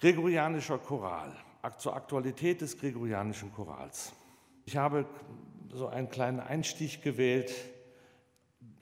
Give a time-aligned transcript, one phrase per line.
[0.00, 1.34] Gregorianischer Choral,
[1.78, 4.12] zur Aktualität des gregorianischen Chorals.
[4.64, 5.04] Ich habe
[5.72, 7.52] so einen kleinen Einstieg gewählt.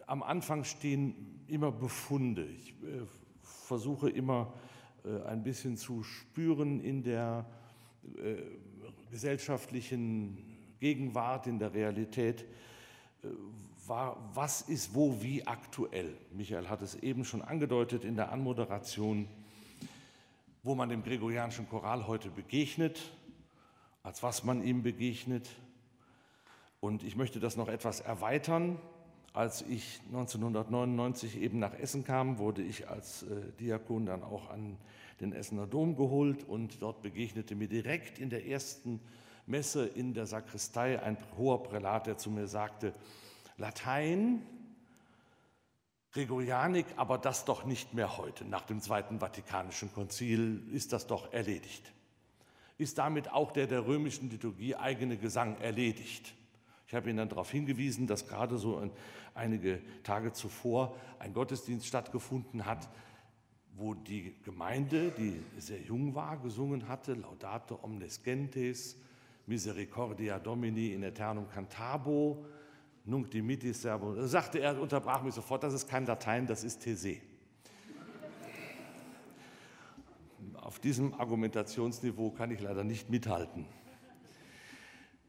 [0.06, 2.44] Am Anfang stehen immer Befunde.
[2.44, 3.06] Ich äh,
[3.40, 4.52] versuche immer
[5.06, 7.46] äh, ein bisschen zu spüren in der
[8.18, 8.36] äh,
[9.10, 10.36] gesellschaftlichen
[10.80, 12.44] Gegenwart, in der Realität,
[14.34, 16.18] was ist wo wie aktuell.
[16.32, 19.28] Michael hat es eben schon angedeutet in der Anmoderation,
[20.66, 23.12] wo man dem gregorianischen Choral heute begegnet,
[24.02, 25.48] als was man ihm begegnet.
[26.80, 28.80] Und ich möchte das noch etwas erweitern.
[29.32, 34.76] Als ich 1999 eben nach Essen kam, wurde ich als äh, Diakon dann auch an
[35.20, 38.98] den Essener Dom geholt und dort begegnete mir direkt in der ersten
[39.46, 42.92] Messe in der Sakristei ein hoher Prälat, der zu mir sagte,
[43.56, 44.42] Latein,
[46.16, 48.46] Gregorianik, aber das doch nicht mehr heute.
[48.46, 51.92] Nach dem Zweiten Vatikanischen Konzil ist das doch erledigt.
[52.78, 56.34] Ist damit auch der der römischen Liturgie eigene Gesang erledigt?
[56.86, 58.90] Ich habe ihn dann darauf hingewiesen, dass gerade so
[59.34, 62.88] einige Tage zuvor ein Gottesdienst stattgefunden hat,
[63.74, 68.96] wo die Gemeinde, die sehr jung war, gesungen hatte, Laudate omnes gentes,
[69.44, 72.46] Misericordia Domini in aeternum cantabo,
[73.06, 74.26] nunc dimittis servo.
[74.26, 77.16] Sagte er, unterbrach mich sofort, das ist kein Latein, das ist These.
[80.54, 83.66] Auf diesem Argumentationsniveau kann ich leider nicht mithalten.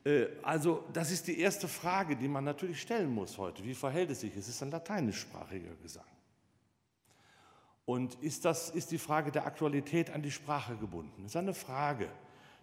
[0.04, 3.64] Äh, also das ist die erste Frage, die man natürlich stellen muss heute.
[3.64, 4.36] Wie verhält es sich?
[4.36, 6.06] Es ist ein lateinischsprachiger Gesang.
[7.86, 11.24] Und ist, das, ist die Frage der Aktualität an die Sprache gebunden?
[11.24, 12.10] Das ist eine Frage,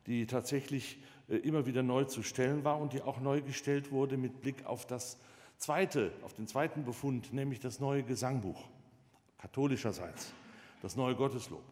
[0.07, 0.99] die tatsächlich
[1.29, 4.87] immer wieder neu zu stellen war und die auch neu gestellt wurde mit Blick auf
[4.87, 5.19] das
[5.59, 8.63] zweite, auf den zweiten Befund, nämlich das neue Gesangbuch,
[9.39, 10.33] katholischerseits,
[10.83, 11.63] das neue Gotteslob.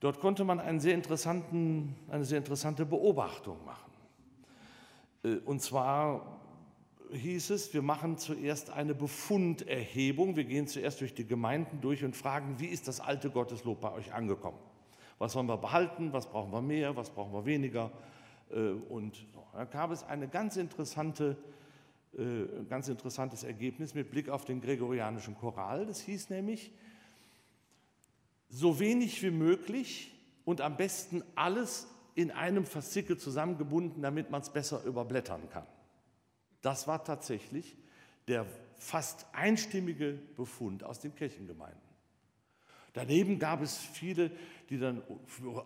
[0.00, 0.94] Dort konnte man sehr
[2.10, 3.90] eine sehr interessante Beobachtung machen.
[5.24, 6.40] Äh, und zwar
[7.12, 10.36] hieß es, wir machen zuerst eine Befunderhebung.
[10.36, 13.92] Wir gehen zuerst durch die Gemeinden durch und fragen, wie ist das alte Gotteslob bei
[13.92, 14.58] euch angekommen?
[15.18, 16.12] Was wollen wir behalten?
[16.12, 16.96] Was brauchen wir mehr?
[16.96, 17.90] Was brauchen wir weniger?
[18.50, 21.36] Äh, und da gab es ein ganz, interessante,
[22.16, 25.86] äh, ganz interessantes Ergebnis mit Blick auf den gregorianischen Choral.
[25.86, 26.72] Das hieß nämlich,
[28.48, 30.12] so wenig wie möglich
[30.44, 35.66] und am besten alles in einem Faszikel zusammengebunden, damit man es besser überblättern kann.
[36.62, 37.76] Das war tatsächlich
[38.28, 38.46] der
[38.78, 41.85] fast einstimmige Befund aus den Kirchengemeinden.
[42.96, 44.30] Daneben gab es viele,
[44.70, 45.02] die dann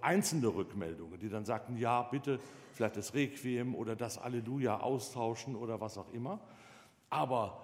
[0.00, 2.40] einzelne Rückmeldungen, die dann sagten, ja, bitte
[2.72, 6.40] vielleicht das Requiem oder das Alleluja austauschen oder was auch immer.
[7.08, 7.62] Aber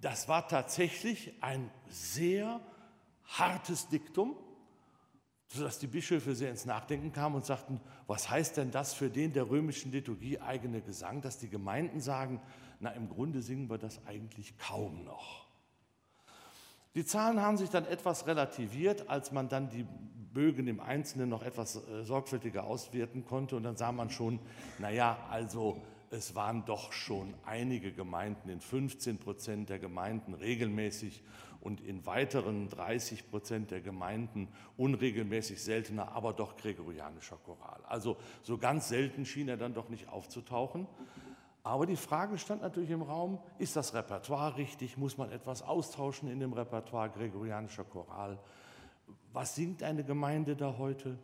[0.00, 2.60] das war tatsächlich ein sehr
[3.24, 4.36] hartes Diktum,
[5.46, 9.32] sodass die Bischöfe sehr ins Nachdenken kamen und sagten, was heißt denn das für den
[9.32, 12.40] der römischen Liturgie eigene Gesang, dass die Gemeinden sagen,
[12.80, 15.47] na im Grunde singen wir das eigentlich kaum noch.
[16.94, 19.86] Die Zahlen haben sich dann etwas relativiert, als man dann die
[20.32, 23.56] Bögen im Einzelnen noch etwas äh, sorgfältiger auswerten konnte.
[23.56, 24.38] Und dann sah man schon,
[24.78, 31.22] naja, also es waren doch schon einige Gemeinden, in 15 Prozent der Gemeinden regelmäßig
[31.60, 37.80] und in weiteren 30 Prozent der Gemeinden unregelmäßig seltener, aber doch gregorianischer Choral.
[37.86, 40.86] Also so ganz selten schien er dann doch nicht aufzutauchen.
[41.62, 44.96] Aber die Frage stand natürlich im Raum, ist das Repertoire richtig?
[44.96, 48.38] Muss man etwas austauschen in dem Repertoire gregorianischer Choral?
[49.32, 51.18] Was singt eine Gemeinde da heute?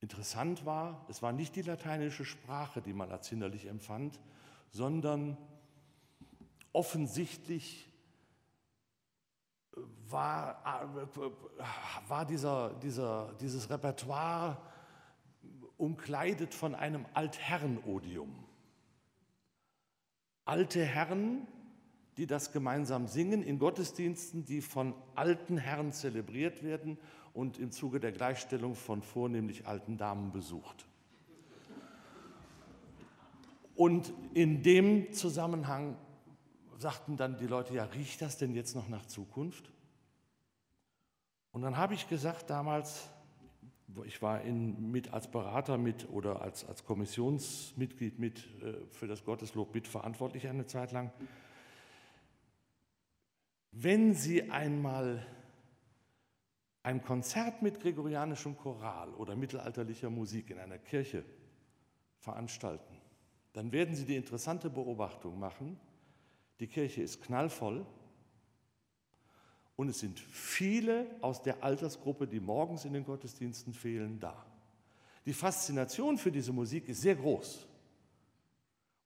[0.00, 4.20] Interessant war, es war nicht die lateinische Sprache, die man als hinderlich empfand,
[4.70, 5.36] sondern
[6.72, 7.90] offensichtlich
[10.08, 10.62] war,
[12.08, 14.56] war dieser, dieser, dieses Repertoire
[15.76, 18.49] umkleidet von einem Altherrenodium
[20.50, 21.46] alte Herren,
[22.16, 26.98] die das gemeinsam singen in Gottesdiensten, die von alten Herren zelebriert werden
[27.32, 30.86] und im Zuge der Gleichstellung von vornehmlich alten Damen besucht.
[33.76, 35.96] Und in dem Zusammenhang
[36.78, 39.70] sagten dann die Leute, ja, riecht das denn jetzt noch nach Zukunft?
[41.52, 43.08] Und dann habe ich gesagt damals,
[44.04, 49.24] ich war in, mit als Berater mit oder als, als Kommissionsmitglied mit äh, für das
[49.24, 51.12] Gotteslob mitverantwortlich eine Zeit lang.
[53.72, 55.26] Wenn Sie einmal
[56.82, 61.24] ein Konzert mit gregorianischem Choral oder mittelalterlicher Musik in einer Kirche
[62.18, 62.96] veranstalten,
[63.52, 65.78] dann werden Sie die interessante Beobachtung machen,
[66.60, 67.86] die Kirche ist knallvoll
[69.80, 74.44] Und es sind viele aus der Altersgruppe, die morgens in den Gottesdiensten fehlen, da.
[75.24, 77.66] Die Faszination für diese Musik ist sehr groß.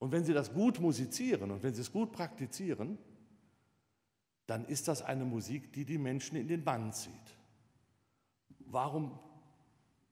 [0.00, 2.98] Und wenn Sie das gut musizieren und wenn Sie es gut praktizieren,
[4.48, 7.38] dann ist das eine Musik, die die Menschen in den Bann zieht.
[8.58, 9.16] Warum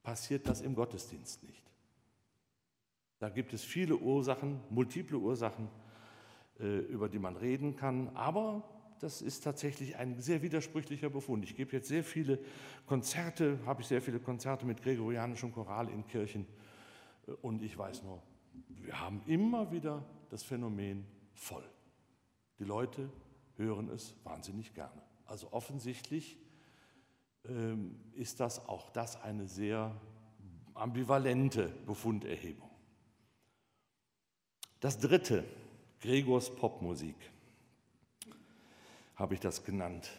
[0.04, 1.64] passiert das im Gottesdienst nicht?
[3.18, 5.68] Da gibt es viele Ursachen, multiple Ursachen,
[6.60, 8.71] äh, über die man reden kann, aber
[9.02, 11.42] das ist tatsächlich ein sehr widersprüchlicher Befund.
[11.42, 12.38] Ich gebe jetzt sehr viele
[12.86, 16.46] Konzerte, habe ich sehr viele Konzerte mit gregorianischem Choral in Kirchen
[17.26, 18.22] äh, und ich weiß nur,
[18.68, 21.04] wir haben immer wieder das Phänomen
[21.34, 21.68] voll.
[22.60, 23.10] Die Leute
[23.56, 25.02] hören es wahnsinnig gerne.
[25.26, 26.38] Also offensichtlich
[27.48, 30.00] ähm, ist das auch das eine sehr
[30.74, 32.70] ambivalente Befunderhebung.
[34.78, 35.44] Das dritte,
[36.00, 37.31] Gregors Popmusik,
[39.22, 40.10] habe ich das genannt.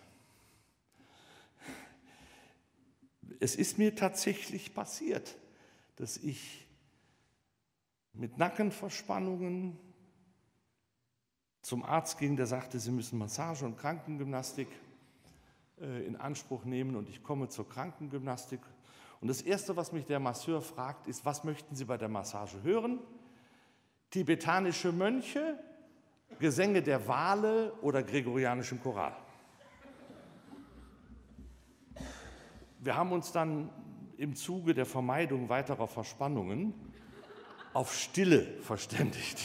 [3.42, 5.36] Es ist mir tatsächlich passiert,
[5.98, 6.66] dass ich
[8.14, 9.78] mit Nackenverspannungen
[11.62, 14.70] zum Arzt ging, der sagte, Sie müssen Massage und Krankengymnastik
[15.82, 18.62] äh, in Anspruch nehmen und ich komme zur Krankengymnastik.
[19.20, 22.64] Und das Erste, was mich der Masseur fragt, ist, was möchten Sie bei der Massage
[22.64, 23.00] hören?
[24.12, 25.60] Tibetanische Mönche,
[26.40, 29.16] Gesänge der Wale oder gregorianischem Choral?
[32.80, 33.70] Wir haben uns dann
[34.18, 36.74] im Zuge der Vermeidung weiterer Verspannungen
[37.74, 39.40] auf Stille verständigt.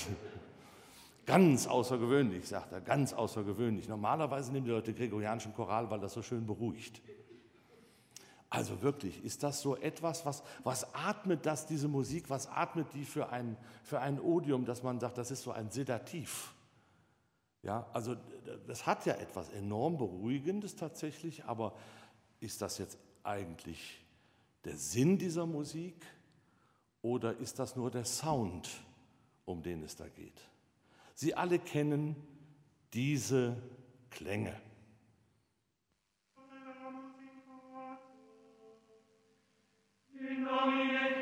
[1.25, 3.89] Ganz außergewöhnlich, sagt er, ganz außergewöhnlich.
[3.89, 7.03] Normalerweise nehmen die Leute gregorianischen Choral, weil das so schön beruhigt.
[8.51, 13.05] Also wirklich, ist das so etwas, was, was atmet das, diese Musik, was atmet die
[13.05, 16.55] für ein, für ein Odium, dass man sagt, das ist so ein Sedativ?
[17.63, 18.17] Ja, also
[18.67, 21.75] das hat ja etwas enorm Beruhigendes tatsächlich, aber
[22.41, 24.05] ist das jetzt eigentlich
[24.65, 26.07] der Sinn dieser Musik
[27.03, 28.69] oder ist das nur der Sound,
[29.45, 30.41] um den es da geht?
[31.15, 32.17] Sie alle kennen
[32.93, 33.57] diese
[34.11, 34.61] Klänge.
[40.13, 41.18] In nomine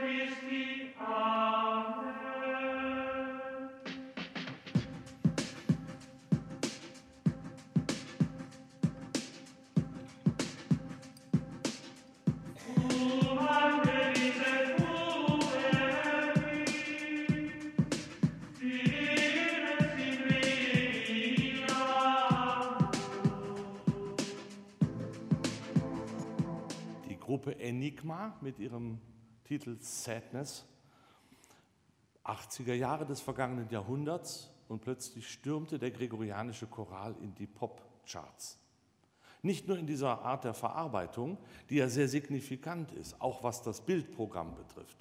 [27.97, 29.01] Enigma mit ihrem
[29.45, 30.67] Titel Sadness.
[32.27, 38.59] 80er Jahre des vergangenen Jahrhunderts und plötzlich stürmte der gregorianische Choral in die Popcharts.
[39.41, 41.39] Nicht nur in dieser Art der Verarbeitung,
[41.71, 44.99] die ja sehr signifikant ist, auch was das Bildprogramm betrifft.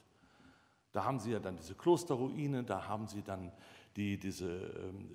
[0.94, 3.52] Da haben Sie ja dann diese Klosterruine, da haben Sie dann
[3.96, 5.10] die, diese ähm,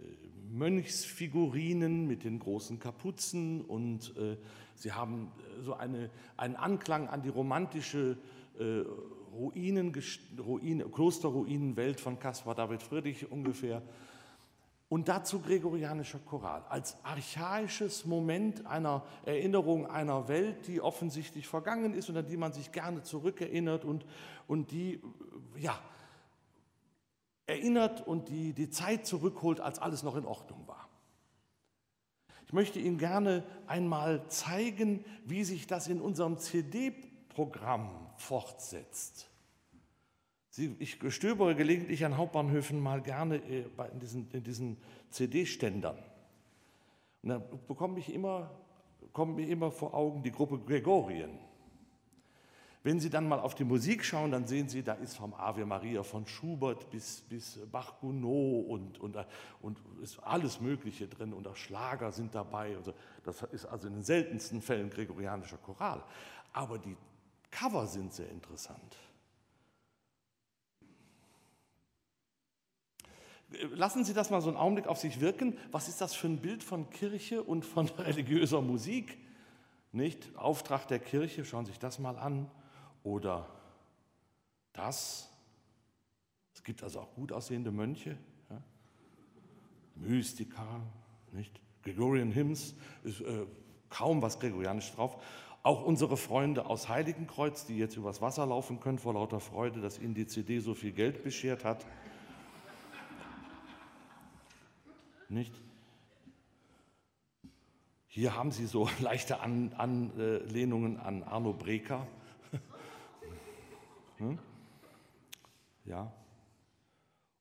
[0.50, 4.36] Mönchsfigurinen mit den großen Kapuzen und äh,
[4.74, 8.16] sie haben äh, so eine, einen Anklang an die romantische
[8.58, 8.84] äh,
[9.32, 9.92] Ruinen,
[10.38, 13.82] Ruine, Klosterruinenwelt von Caspar David Friedrich ungefähr.
[14.88, 22.08] Und dazu gregorianischer Choral als archaisches Moment einer Erinnerung einer Welt, die offensichtlich vergangen ist
[22.08, 24.04] und an die man sich gerne zurückerinnert und,
[24.48, 25.00] und die,
[25.56, 25.78] ja,
[27.50, 30.88] erinnert und die, die Zeit zurückholt, als alles noch in Ordnung war.
[32.46, 39.28] Ich möchte Ihnen gerne einmal zeigen, wie sich das in unserem CD-Programm fortsetzt.
[40.78, 44.76] ich stöbere gelegentlich an Hauptbahnhöfen mal gerne äh, in diesen, in diesen
[45.10, 45.98] CD-Ständern.
[47.22, 48.50] Und da bekomme ich immer,
[49.12, 51.38] kommt mir immer vor Augen die Gruppe Gregorien.
[52.82, 55.66] Wenn Sie dann mal auf die Musik schauen, dann sehen Sie, da ist vom Ave
[55.66, 59.18] Maria von Schubert bis, bis Bach-Gounod und, und,
[59.60, 62.74] und ist alles Mögliche drin und auch Schlager sind dabei.
[62.76, 66.02] Also das ist also in den seltensten Fällen gregorianischer Choral.
[66.54, 66.96] Aber die
[67.50, 68.96] Cover sind sehr interessant.
[73.74, 75.58] Lassen Sie das mal so einen Augenblick auf sich wirken.
[75.70, 79.18] Was ist das für ein Bild von Kirche und von religiöser Musik?
[79.92, 80.34] Nicht?
[80.36, 82.50] Auftrag der Kirche, schauen Sie sich das mal an
[83.02, 83.48] oder
[84.72, 85.30] das.
[86.54, 88.18] Es gibt also auch gut aussehende Mönche,
[88.50, 88.62] ja?
[89.96, 90.80] Mystika,
[91.32, 91.60] nicht?
[91.82, 93.46] Gregorian Hymns, ist äh,
[93.88, 95.22] kaum was Gregorianisch drauf.
[95.62, 99.98] Auch unsere Freunde aus Heiligenkreuz, die jetzt übers Wasser laufen können vor lauter Freude, dass
[99.98, 101.86] ihnen die CD so viel Geld beschert hat.
[105.28, 105.54] Nicht?
[108.06, 112.06] Hier haben Sie so leichte Anlehnungen an Arno Breker.
[114.20, 114.38] Hm?
[115.86, 116.12] Ja.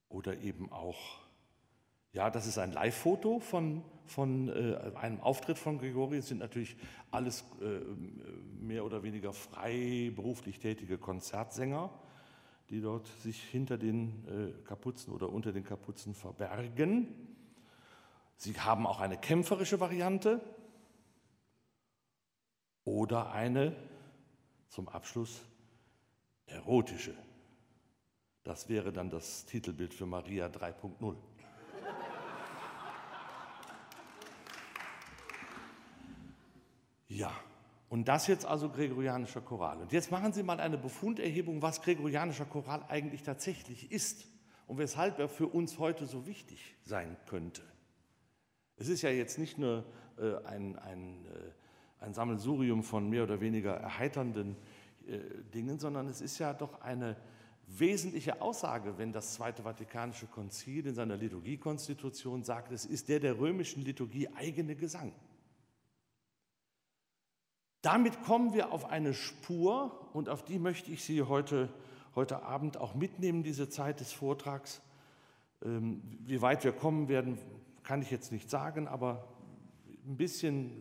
[0.08, 1.20] Oder eben auch,
[2.14, 6.18] ja, das ist ein Live-Foto von, von äh, einem Auftritt von Grigori.
[6.18, 6.78] Es sind natürlich
[7.12, 7.82] alles äh,
[8.60, 11.92] mehr oder weniger frei beruflich tätige Konzertsänger,
[12.70, 17.08] die dort sich hinter den äh, Kapuzen oder unter den Kapuzen verbergen.
[18.38, 20.42] Sie haben auch eine kämpferische Variante
[22.86, 23.76] oder eine
[24.70, 25.42] zum Abschluss
[26.50, 27.16] erotische.
[28.44, 31.16] Das wäre dann das Titelbild für Maria 3.0.
[37.08, 37.32] Ja,
[37.90, 39.82] und das jetzt also gregorianischer Choral.
[39.82, 44.28] Und jetzt machen Sie mal eine Befunderhebung, was gregorianischer Choral eigentlich tatsächlich ist
[44.68, 47.64] und weshalb er für uns heute so wichtig sein könnte.
[48.78, 49.86] Es ist ja jetzt nicht nur
[50.18, 54.56] äh, ein, ein, äh, ein Sammelsurium von mehr oder weniger erheiternden
[55.54, 57.16] Dingen, sondern es ist ja doch eine
[57.68, 63.40] wesentliche Aussage, wenn das Zweite Vatikanische Konzil in seiner Liturgiekonstitution sagt, es ist der der
[63.40, 65.14] römischen Liturgie eigene Gesang.
[67.82, 71.70] Damit kommen wir auf eine Spur und auf die möchte ich Sie heute,
[72.16, 74.82] heute Abend auch mitnehmen, diese Zeit des Vortrags.
[75.64, 77.38] Ähm, wie weit wir kommen werden,
[77.84, 79.28] kann ich jetzt nicht sagen, aber
[80.06, 80.72] ein bisschen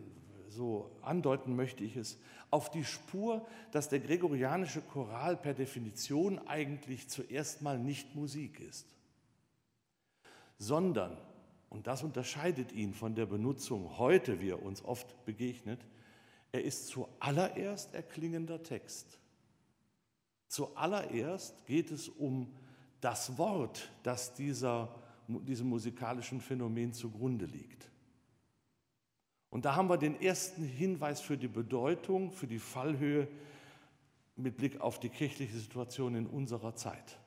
[0.49, 2.19] so andeuten möchte ich es,
[2.51, 8.87] auf die Spur, dass der gregorianische Choral per Definition eigentlich zuerst mal nicht Musik ist,
[10.57, 11.17] sondern,
[11.69, 15.79] und das unterscheidet ihn von der Benutzung heute, wie er uns oft begegnet,
[16.51, 19.19] er ist zuallererst erklingender Text.
[20.47, 22.51] Zuallererst geht es um
[23.01, 24.95] das Wort, das dieser
[25.27, 27.88] diesem musikalischen Phänomen zugrunde liegt.
[29.49, 33.27] Und da haben wir den ersten Hinweis für die Bedeutung, für die Fallhöhe
[34.35, 37.19] mit Blick auf die kirchliche Situation in unserer Zeit.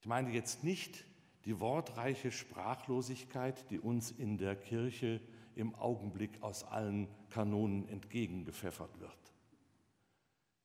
[0.00, 1.04] Ich meine jetzt nicht
[1.44, 5.20] die wortreiche Sprachlosigkeit, die uns in der Kirche
[5.54, 9.18] im Augenblick aus allen Kanonen entgegengepfeffert wird.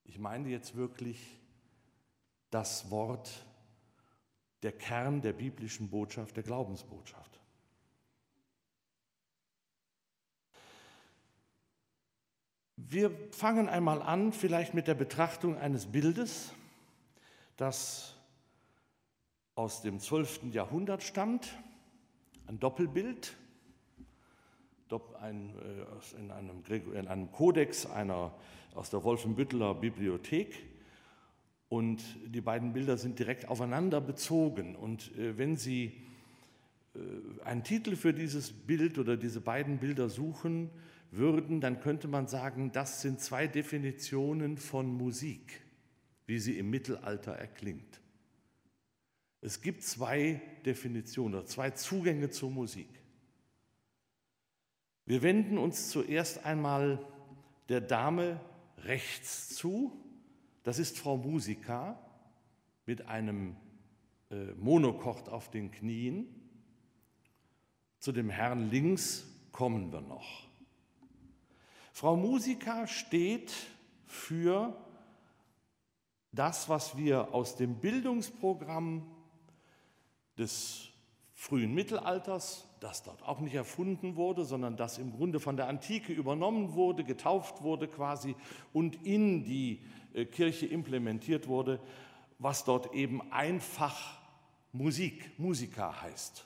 [0.06, 1.40] Ich meine jetzt wirklich
[2.50, 3.46] das Wort
[4.64, 7.37] der Kern der biblischen Botschaft, der Glaubensbotschaft.
[12.80, 16.54] Wir fangen einmal an, vielleicht mit der Betrachtung eines Bildes,
[17.56, 18.14] das
[19.56, 20.54] aus dem 12.
[20.54, 21.58] Jahrhundert stammt,
[22.46, 23.36] ein Doppelbild,
[24.92, 25.30] äh,
[26.20, 28.32] in, einem, in einem Kodex einer,
[28.76, 30.64] aus der Wolfenbütteler Bibliothek
[31.70, 34.76] und die beiden Bilder sind direkt aufeinander bezogen.
[34.76, 36.04] Und äh, wenn Sie
[36.94, 37.00] äh,
[37.44, 40.70] einen Titel für dieses Bild oder diese beiden Bilder suchen
[41.12, 45.62] würden, dann könnte man sagen, das sind zwei Definitionen von Musik,
[46.26, 48.02] wie sie im Mittelalter erklingt.
[49.42, 52.90] Es gibt zwei Definitionen oder zwei Zugänge zur Musik.
[55.06, 57.06] Wir wenden uns zuerst einmal
[57.70, 58.42] der Dame
[58.80, 60.04] rechts zu
[60.68, 61.98] das ist Frau Musica
[62.86, 63.56] mit einem
[64.30, 66.28] äh, Monochord auf den Knien.
[68.00, 70.47] Zu dem Herrn links kommen wir noch.
[71.98, 73.52] Frau Musica steht
[74.06, 74.78] für
[76.32, 79.02] das, was wir aus dem Bildungsprogramm
[80.38, 80.90] des
[81.34, 86.14] frühen Mittelalters, das dort auch nicht erfunden wurde, sondern das im Grunde von der Antike
[86.14, 88.36] übernommen wurde, getauft wurde quasi
[88.74, 89.82] und in die
[90.14, 91.80] äh, Kirche implementiert wurde,
[92.38, 94.22] was dort eben einfach
[94.72, 96.46] Musik, Musiker heißt.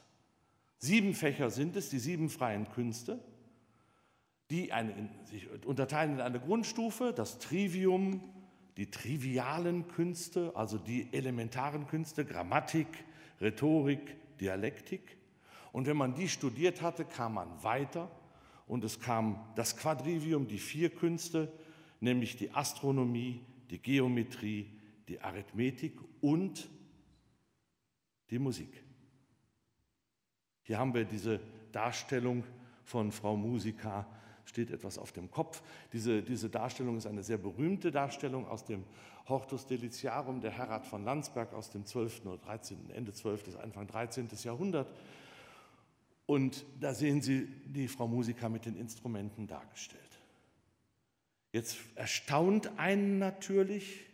[0.77, 3.19] Sieben Fächer sind es, die sieben freien Künste,
[4.51, 4.93] die eine,
[5.23, 8.21] sich unterteilen in eine Grundstufe, das Trivium,
[8.77, 12.87] die trivialen Künste, also die elementaren Künste, Grammatik,
[13.39, 15.17] Rhetorik, Dialektik.
[15.71, 18.11] Und wenn man die studiert hatte, kam man weiter
[18.67, 21.51] und es kam das Quadrivium, die vier Künste,
[22.01, 24.69] nämlich die Astronomie, die Geometrie,
[25.07, 26.69] die Arithmetik und
[28.29, 28.83] die Musik.
[30.63, 31.39] Hier haben wir diese
[31.71, 32.43] Darstellung
[32.83, 34.05] von Frau Musica,
[34.45, 35.61] steht etwas auf dem Kopf.
[35.93, 38.83] Diese, diese Darstellung ist eine sehr berühmte Darstellung aus dem
[39.27, 42.25] Hortus Deliciarum der Herrat von Landsberg aus dem 12.
[42.25, 43.57] oder 13., Ende 12.
[43.57, 44.29] Anfang 13.
[44.43, 44.91] Jahrhundert.
[46.25, 50.01] Und da sehen Sie die Frau Musica mit den Instrumenten dargestellt.
[51.51, 54.05] Jetzt erstaunt einen natürlich,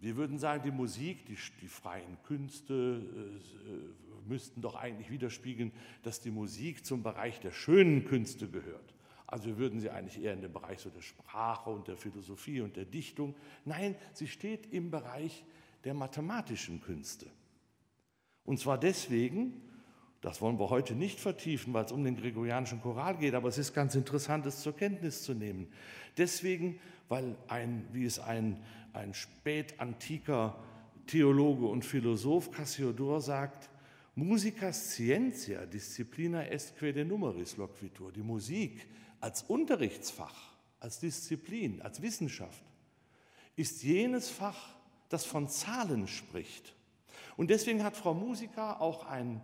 [0.00, 5.72] wir würden sagen, die Musik, die, die freien Künste, äh, müssten doch eigentlich widerspiegeln,
[6.02, 8.94] dass die Musik zum Bereich der schönen Künste gehört.
[9.28, 12.76] Also würden sie eigentlich eher in den Bereich so der Sprache und der Philosophie und
[12.76, 13.36] der Dichtung.
[13.66, 15.44] Nein, sie steht im Bereich
[15.84, 17.26] der mathematischen Künste.
[18.46, 19.60] Und zwar deswegen,
[20.22, 23.58] das wollen wir heute nicht vertiefen, weil es um den gregorianischen Choral geht, aber es
[23.58, 25.68] ist ganz interessant, es zur Kenntnis zu nehmen.
[26.16, 26.80] Deswegen,
[27.10, 30.58] weil ein, wie es ein, ein spätantiker
[31.06, 33.68] Theologe und Philosoph Cassiodor sagt,
[34.14, 38.10] Musica scientia disciplina est quede numeris loquitur.
[38.10, 38.84] Die Musik
[39.20, 42.62] als Unterrichtsfach, als Disziplin, als Wissenschaft
[43.56, 44.76] ist jenes Fach,
[45.08, 46.74] das von Zahlen spricht.
[47.36, 49.42] Und deswegen hat Frau Musiker auch ein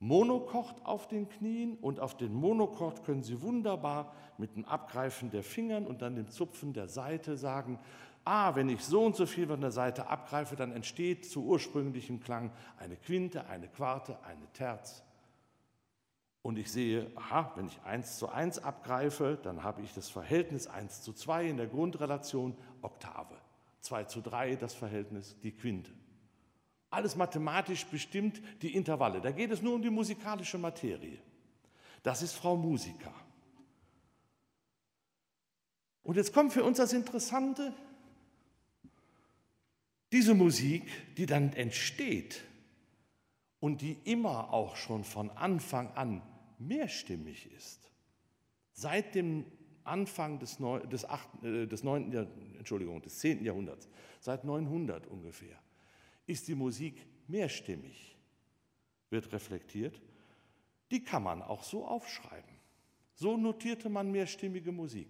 [0.00, 5.44] Monochord auf den Knien und auf den Monochord können Sie wunderbar mit dem Abgreifen der
[5.44, 7.78] Fingern und dann dem Zupfen der Seite sagen,
[8.24, 12.20] ah, wenn ich so und so viel von der Seite abgreife, dann entsteht zu ursprünglichem
[12.20, 15.02] Klang eine Quinte, eine Quarte, eine Terz.
[16.42, 20.66] Und ich sehe, aha, wenn ich 1 zu 1 abgreife, dann habe ich das Verhältnis
[20.66, 23.36] 1 zu 2 in der Grundrelation Oktave.
[23.80, 25.92] 2 zu 3 das Verhältnis die Quinte.
[26.90, 29.20] Alles mathematisch bestimmt die Intervalle.
[29.20, 31.18] Da geht es nur um die musikalische Materie.
[32.02, 33.14] Das ist Frau Musiker.
[36.02, 37.72] Und jetzt kommt für uns das Interessante,
[40.10, 42.42] diese Musik, die dann entsteht
[43.60, 46.20] und die immer auch schon von Anfang an
[46.66, 47.92] mehrstimmig ist,
[48.72, 49.46] seit dem
[49.84, 52.12] Anfang des, Neu des, 8, äh, des, 9,
[52.58, 53.44] Entschuldigung, des 10.
[53.44, 53.88] Jahrhunderts,
[54.20, 55.58] seit 900 ungefähr,
[56.26, 58.16] ist die Musik mehrstimmig,
[59.10, 60.00] wird reflektiert.
[60.90, 62.52] Die kann man auch so aufschreiben.
[63.14, 65.08] So notierte man mehrstimmige Musik.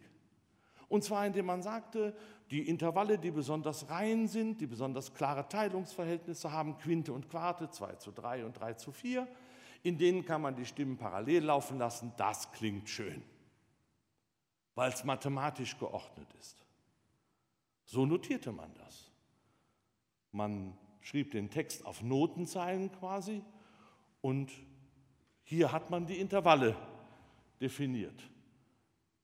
[0.89, 2.15] Und zwar indem man sagte,
[2.51, 7.95] die Intervalle, die besonders rein sind, die besonders klare Teilungsverhältnisse haben, Quinte und Quarte, 2
[7.95, 9.27] zu 3 und 3 zu 4,
[9.83, 12.13] in denen kann man die Stimmen parallel laufen lassen.
[12.17, 13.23] Das klingt schön,
[14.75, 16.65] weil es mathematisch geordnet ist.
[17.85, 19.11] So notierte man das.
[20.31, 23.43] Man schrieb den Text auf Notenzeilen quasi
[24.21, 24.51] und
[25.43, 26.77] hier hat man die Intervalle
[27.61, 28.31] definiert.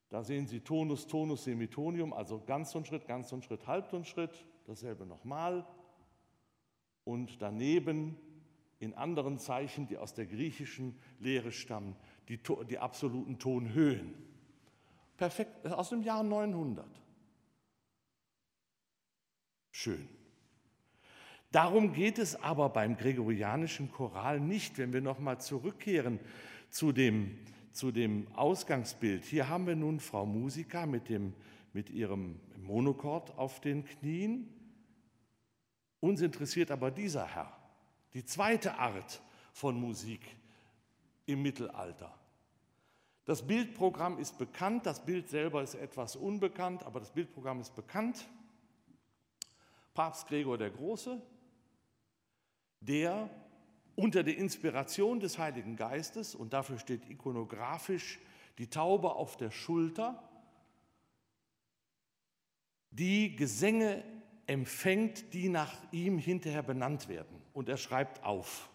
[0.09, 5.67] Da sehen Sie Tonus, Tonus, Semitonium, also Ganztonschritt, Ganztonschritt, Halbtonschritt, dasselbe nochmal.
[7.05, 8.17] Und daneben
[8.79, 11.97] in anderen Zeichen, die aus der griechischen Lehre stammen,
[12.29, 12.39] die,
[12.69, 14.15] die absoluten Tonhöhen.
[15.17, 16.87] Perfekt, aus dem Jahr 900.
[19.73, 20.09] Schön.
[21.51, 26.21] Darum geht es aber beim gregorianischen Choral nicht, wenn wir nochmal zurückkehren
[26.71, 27.39] zu dem
[27.79, 29.25] zu dem Ausgangsbild.
[29.25, 31.05] Hier haben wir nun Frau Musica mit,
[31.73, 34.49] mit ihrem Monochord auf den Knien.
[36.01, 37.57] Uns interessiert aber dieser Herr,
[38.15, 39.21] die zweite Art
[39.53, 40.21] von Musik
[41.27, 42.15] im Mittelalter.
[43.25, 48.27] Das Bildprogramm ist bekannt, das Bild selber ist etwas unbekannt, aber das Bildprogramm ist bekannt.
[49.93, 51.21] Papst Gregor der Große,
[52.81, 53.29] der
[53.97, 58.19] unter der Inspiration des Heiligen Geistes, und dafür steht ikonografisch
[58.57, 60.23] die Taube auf der Schulter,
[62.91, 64.03] die Gesänge
[64.47, 67.38] empfängt, die nach ihm hinterher benannt werden.
[67.59, 68.71] Und er schreibt auf.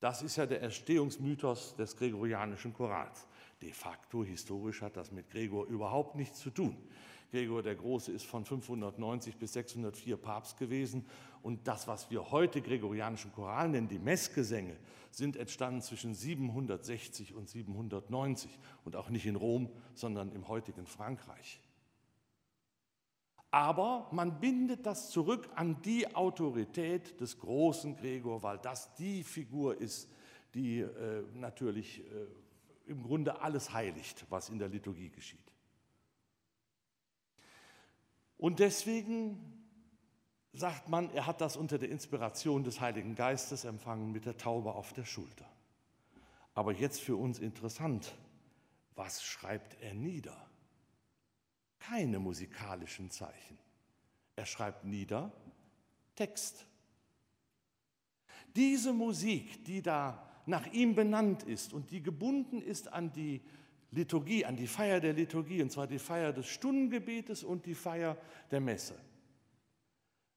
[0.00, 3.26] Das ist ja der Erstehungsmythos des gregorianischen Chorals.
[3.62, 6.76] De facto, historisch hat das mit Gregor überhaupt nichts zu tun.
[7.30, 11.06] Gregor der Große ist von 590 bis 604 Papst gewesen
[11.40, 14.76] und das, was wir heute gregorianischen Choral nennen, die Messgesänge,
[15.10, 21.62] sind entstanden zwischen 760 und 790 und auch nicht in Rom, sondern im heutigen Frankreich.
[23.50, 29.80] Aber man bindet das zurück an die Autorität des großen Gregor, weil das die Figur
[29.80, 30.08] ist,
[30.54, 32.26] die äh, natürlich äh,
[32.86, 35.52] im Grunde alles heiligt, was in der Liturgie geschieht.
[38.36, 39.58] Und deswegen
[40.52, 44.74] sagt man, er hat das unter der Inspiration des Heiligen Geistes empfangen mit der Taube
[44.74, 45.46] auf der Schulter.
[46.54, 48.14] Aber jetzt für uns interessant,
[48.94, 50.47] was schreibt er nieder?
[51.78, 53.58] Keine musikalischen Zeichen.
[54.36, 55.32] Er schreibt nieder
[56.14, 56.66] Text.
[58.54, 63.40] Diese Musik, die da nach ihm benannt ist und die gebunden ist an die
[63.90, 68.16] Liturgie, an die Feier der Liturgie, und zwar die Feier des Stundengebetes und die Feier
[68.50, 68.98] der Messe.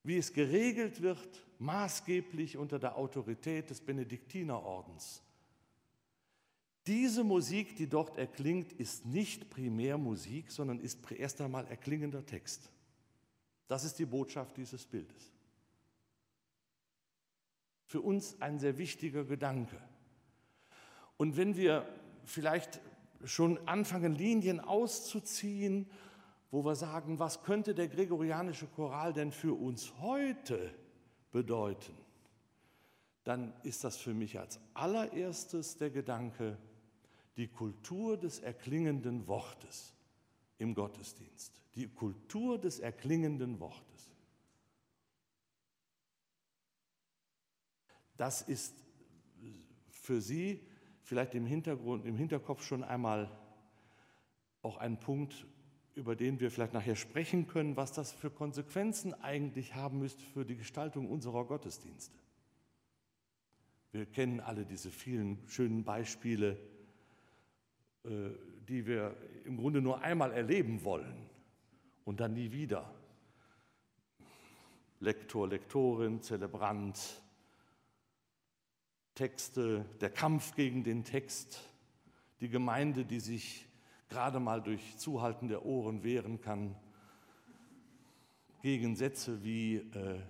[0.04, 5.22] Wie es geregelt wird, maßgeblich unter der Autorität des Benediktinerordens.
[6.88, 12.72] Diese Musik, die dort erklingt, ist nicht primär Musik, sondern ist erst einmal erklingender Text.
[13.68, 15.32] Das ist die Botschaft dieses Bildes.
[17.92, 19.76] für uns ein sehr wichtiger Gedanke.
[21.18, 21.86] Und wenn wir
[22.24, 22.80] vielleicht
[23.26, 25.90] schon anfangen, Linien auszuziehen,
[26.52, 30.74] wo wir sagen, was könnte der gregorianische Choral denn für uns heute
[31.34, 31.94] bedeuten,
[33.26, 36.58] dann ist das für mich als allererstes der Gedanke,
[37.38, 39.94] die Kultur des erklingenden Wortes
[40.58, 41.62] im Gottesdienst.
[41.76, 44.12] Die Kultur des erklingenden Wortes.
[48.18, 48.76] Das ist
[49.90, 50.60] für Sie
[51.02, 53.32] vielleicht im Hintergrund, im Hinterkopf schon einmal
[54.62, 55.48] auch ein Punkt,
[55.96, 60.46] über den wir vielleicht nachher sprechen können, was das für Konsequenzen eigentlich haben müsste für
[60.46, 62.18] die Gestaltung unserer Gottesdienste.
[63.92, 66.58] Wir kennen alle diese vielen schönen Beispiele,
[68.04, 71.30] die wir im Grunde nur einmal erleben wollen
[72.06, 72.92] und dann nie wieder.
[75.00, 77.22] Lektor, Lektorin, Zelebrant,
[79.16, 81.60] Texte, der Kampf gegen den Text,
[82.40, 83.68] die Gemeinde, die sich
[84.10, 86.76] gerade mal durch Zuhalten der Ohren wehren kann,
[88.62, 90.22] gegen Sätze wie äh,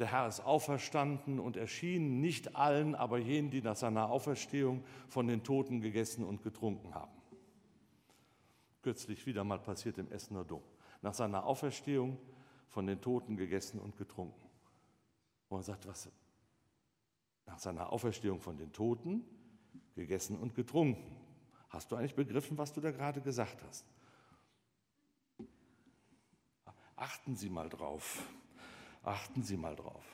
[0.00, 5.26] der Herr ist auferstanden und erschien nicht allen, aber jenen, die nach seiner Auferstehung von
[5.26, 7.12] den Toten gegessen und getrunken haben.
[8.82, 10.62] Kürzlich wieder mal passiert im Essener Dom.
[11.02, 12.16] Nach seiner Auferstehung
[12.70, 14.40] von den Toten gegessen und getrunken.
[15.50, 16.10] Und man sagt, was?
[17.44, 19.22] Nach seiner Auferstehung von den Toten
[19.94, 21.14] gegessen und getrunken.
[21.68, 23.84] Hast du eigentlich begriffen, was du da gerade gesagt hast?
[26.96, 28.22] Achten Sie mal drauf.
[29.02, 30.04] Achten Sie mal drauf.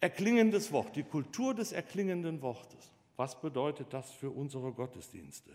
[0.00, 2.90] Erklingendes Wort, die Kultur des erklingenden Wortes.
[3.16, 5.54] Was bedeutet das für unsere Gottesdienste?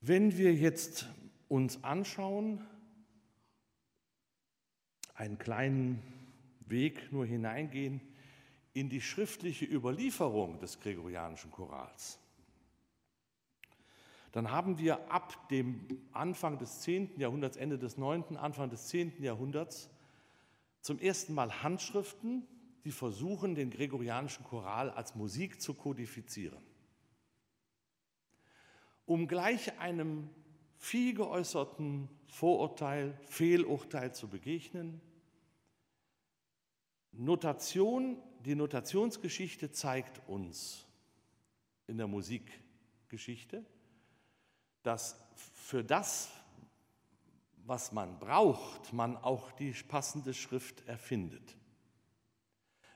[0.00, 1.08] Wenn wir jetzt
[1.48, 2.66] uns anschauen,
[5.14, 6.02] einen kleinen
[6.60, 8.00] Weg nur hineingehen
[8.72, 12.19] in die schriftliche Überlieferung des gregorianischen Chorals,
[14.32, 17.18] dann haben wir ab dem Anfang des 10.
[17.18, 19.22] Jahrhunderts, Ende des 9., Anfang des 10.
[19.22, 19.90] Jahrhunderts
[20.80, 22.46] zum ersten Mal Handschriften,
[22.84, 26.62] die versuchen, den gregorianischen Choral als Musik zu kodifizieren.
[29.04, 30.30] Um gleich einem
[30.76, 35.00] viel geäußerten Vorurteil, Fehlurteil zu begegnen,
[37.12, 40.86] Notation, die Notationsgeschichte zeigt uns
[41.88, 43.66] in der Musikgeschichte,
[44.82, 46.30] dass für das,
[47.66, 51.56] was man braucht, man auch die passende Schrift erfindet.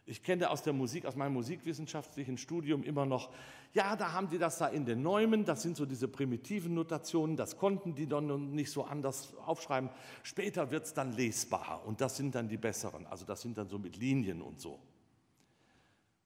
[0.07, 3.33] Ich kenne aus der Musik, aus meinem musikwissenschaftlichen Studium immer noch,
[3.73, 7.37] ja, da haben die das da in den Neumen, das sind so diese primitiven Notationen,
[7.37, 9.88] das konnten die dann nicht so anders aufschreiben.
[10.23, 13.68] Später wird es dann lesbar und das sind dann die besseren, also das sind dann
[13.68, 14.79] so mit Linien und so.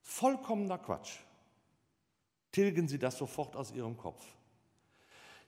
[0.02, 1.18] Vollkommener Quatsch.
[2.50, 4.24] Tilgen Sie das sofort aus Ihrem Kopf.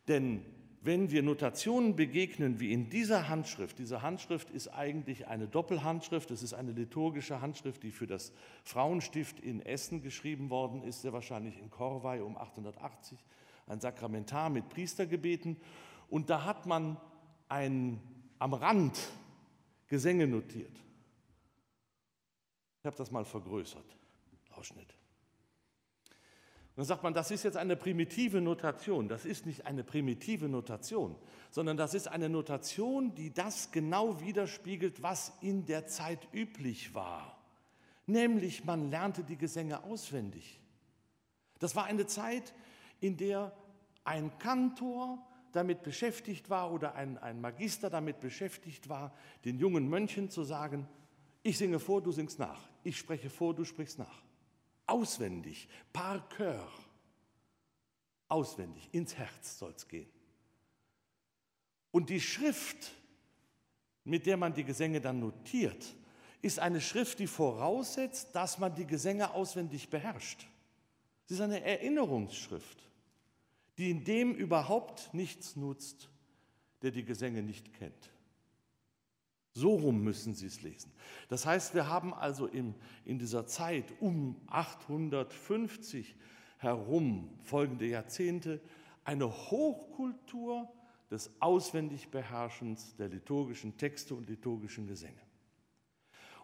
[0.08, 0.44] Denn
[0.82, 6.42] wenn wir Notationen begegnen wie in dieser Handschrift, diese Handschrift ist eigentlich eine Doppelhandschrift, es
[6.42, 8.32] ist eine liturgische Handschrift, die für das
[8.64, 13.18] Frauenstift in Essen geschrieben worden ist, sehr wahrscheinlich in Korvey um 880,
[13.66, 15.58] ein Sakramentar mit Priestergebeten.
[16.08, 16.96] Und da hat man
[17.48, 18.00] ein,
[18.38, 18.98] am Rand
[19.86, 20.76] Gesänge notiert.
[22.78, 23.84] Ich habe das mal vergrößert,
[24.52, 24.99] Ausschnitt.
[26.80, 29.06] Dann sagt man, das ist jetzt eine primitive Notation.
[29.06, 31.14] Das ist nicht eine primitive Notation,
[31.50, 37.36] sondern das ist eine Notation, die das genau widerspiegelt, was in der Zeit üblich war.
[38.06, 40.58] Nämlich man lernte die Gesänge auswendig.
[41.58, 42.54] Das war eine Zeit,
[42.98, 43.52] in der
[44.04, 45.18] ein Kantor
[45.52, 49.12] damit beschäftigt war oder ein, ein Magister damit beschäftigt war,
[49.44, 50.88] den jungen Mönchen zu sagen,
[51.42, 52.70] ich singe vor, du singst nach.
[52.84, 54.29] Ich spreche vor, du sprichst nach
[54.90, 56.68] auswendig, par cœur,
[58.28, 60.10] auswendig, ins Herz soll es gehen.
[61.90, 62.92] Und die Schrift,
[64.04, 65.94] mit der man die Gesänge dann notiert,
[66.42, 70.46] ist eine Schrift, die voraussetzt, dass man die Gesänge auswendig beherrscht.
[71.26, 72.78] Sie ist eine Erinnerungsschrift,
[73.76, 76.08] die in dem überhaupt nichts nutzt,
[76.82, 78.10] der die Gesänge nicht kennt.
[79.52, 80.92] So rum müssen Sie es lesen.
[81.28, 86.14] Das heißt, wir haben also in, in dieser Zeit um 850
[86.58, 88.60] herum, folgende Jahrzehnte,
[89.04, 90.68] eine Hochkultur
[91.10, 95.20] des Auswendigbeherrschens der liturgischen Texte und liturgischen Gesänge.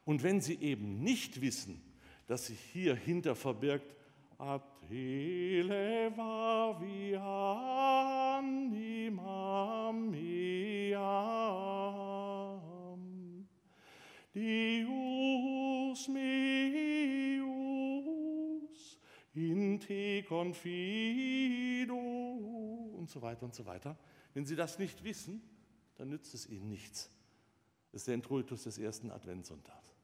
[0.04, 1.80] Und wenn Sie eben nicht wissen,
[2.26, 3.94] dass sich hier hinter verbirgt,
[4.38, 8.96] Atele vavi animam
[14.36, 16.18] Deus meus,
[19.32, 23.96] in te confido und so weiter und so weiter.
[24.34, 25.40] Wenn Sie das nicht wissen,
[25.96, 27.08] dann nützt es Ihnen nichts.
[27.92, 29.94] Das ist der Introitus des ersten Adventssonntags.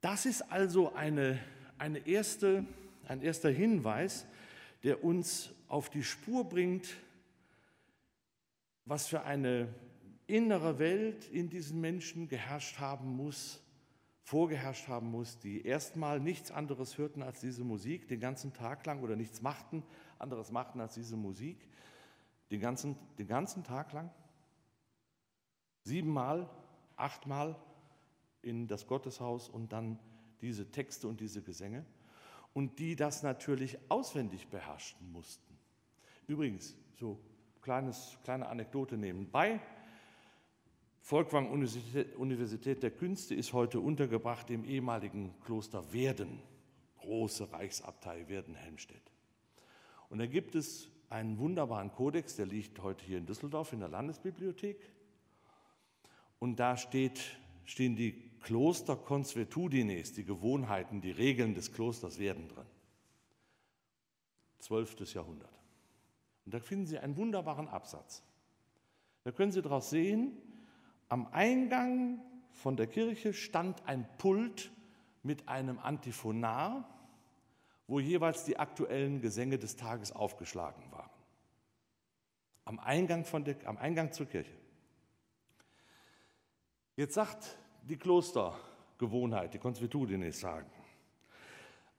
[0.00, 1.40] Das ist also eine,
[1.78, 2.64] eine erste,
[3.08, 4.24] ein erster Hinweis,
[4.84, 6.86] der uns auf die Spur bringt,
[8.84, 9.66] was für eine
[10.26, 13.62] innere Welt in diesen Menschen geherrscht haben muss,
[14.22, 19.02] vorgeherrscht haben muss, die erstmal nichts anderes hörten als diese Musik den ganzen Tag lang
[19.02, 19.84] oder nichts machten,
[20.18, 21.68] anderes machten als diese Musik
[22.50, 24.10] den ganzen, den ganzen Tag lang.
[25.82, 26.48] Siebenmal,
[26.96, 27.56] achtmal
[28.42, 29.98] in das Gotteshaus und dann
[30.40, 31.84] diese Texte und diese Gesänge
[32.52, 35.56] und die das natürlich auswendig beherrschen mussten.
[36.26, 37.20] Übrigens, so
[37.60, 39.60] kleines, kleine Anekdote nebenbei.
[41.08, 46.42] Volkwang Universität der Künste ist heute untergebracht im ehemaligen Kloster Werden,
[46.98, 49.12] große Reichsabtei Werden-Helmstedt.
[50.08, 53.88] Und da gibt es einen wunderbaren Kodex, der liegt heute hier in Düsseldorf in der
[53.88, 54.80] Landesbibliothek.
[56.40, 62.66] Und da steht, stehen die Kloster Consuetudines, die Gewohnheiten, die Regeln des Klosters Werden drin.
[64.58, 65.14] 12.
[65.14, 65.56] Jahrhundert.
[66.46, 68.24] Und da finden Sie einen wunderbaren Absatz.
[69.22, 70.36] Da können Sie daraus sehen,
[71.08, 74.70] am Eingang von der Kirche stand ein Pult
[75.22, 76.88] mit einem Antiphonar,
[77.86, 81.10] wo jeweils die aktuellen Gesänge des Tages aufgeschlagen waren.
[82.64, 84.56] Am Eingang, von der, am Eingang zur Kirche.
[86.96, 90.70] Jetzt sagt die Klostergewohnheit, die Consuetudines sagen,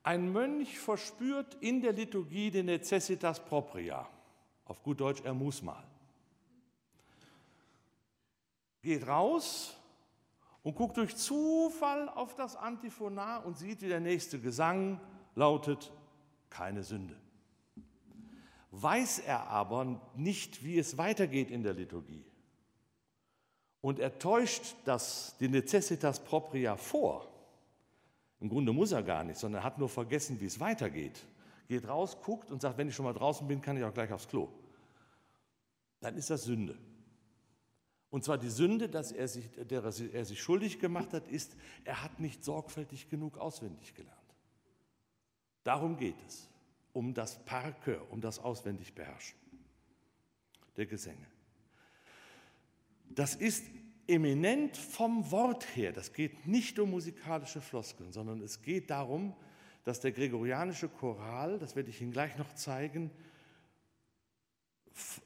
[0.04, 4.08] ein Mönch verspürt in der Liturgie die Necessitas propria.
[4.66, 5.87] Auf gut Deutsch, er muss mal
[8.88, 9.76] geht raus
[10.64, 15.02] und guckt durch Zufall auf das Antiphonar und sieht, wie der nächste Gesang
[15.36, 15.92] lautet,
[16.50, 17.16] keine Sünde.
[18.72, 22.24] Weiß er aber nicht, wie es weitergeht in der Liturgie.
[23.82, 27.28] Und er täuscht das, die Necessitas propria vor.
[28.40, 31.26] Im Grunde muss er gar nicht, sondern er hat nur vergessen, wie es weitergeht.
[31.68, 34.14] Geht raus, guckt und sagt, wenn ich schon mal draußen bin, kann ich auch gleich
[34.14, 34.48] aufs Klo.
[36.00, 36.78] Dann ist das Sünde.
[38.10, 42.04] Und zwar die Sünde, dass er sich, der er sich schuldig gemacht hat, ist, er
[42.04, 44.16] hat nicht sorgfältig genug auswendig gelernt.
[45.64, 46.50] Darum geht es,
[46.94, 49.38] um das Parke, um das auswendig Beherrschen
[50.78, 51.28] der Gesänge.
[53.10, 53.66] Das ist
[54.08, 55.92] eminent vom Wort her.
[55.92, 59.36] Das geht nicht um musikalische Floskeln, sondern es geht darum,
[59.84, 63.12] dass der gregorianische Choral, das werde ich Ihnen gleich noch zeigen,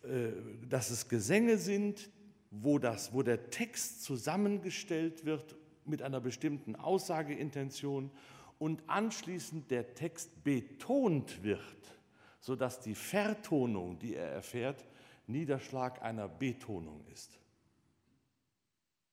[0.03, 0.31] äh,
[0.67, 2.09] dass es Gesänge sind,
[2.51, 8.11] wo, das, wo der Text zusammengestellt wird mit einer bestimmten Aussageintention
[8.59, 11.99] und anschließend der Text betont wird,
[12.41, 14.85] sodass die Vertonung, die er erfährt,
[15.27, 17.39] Niederschlag einer Betonung ist.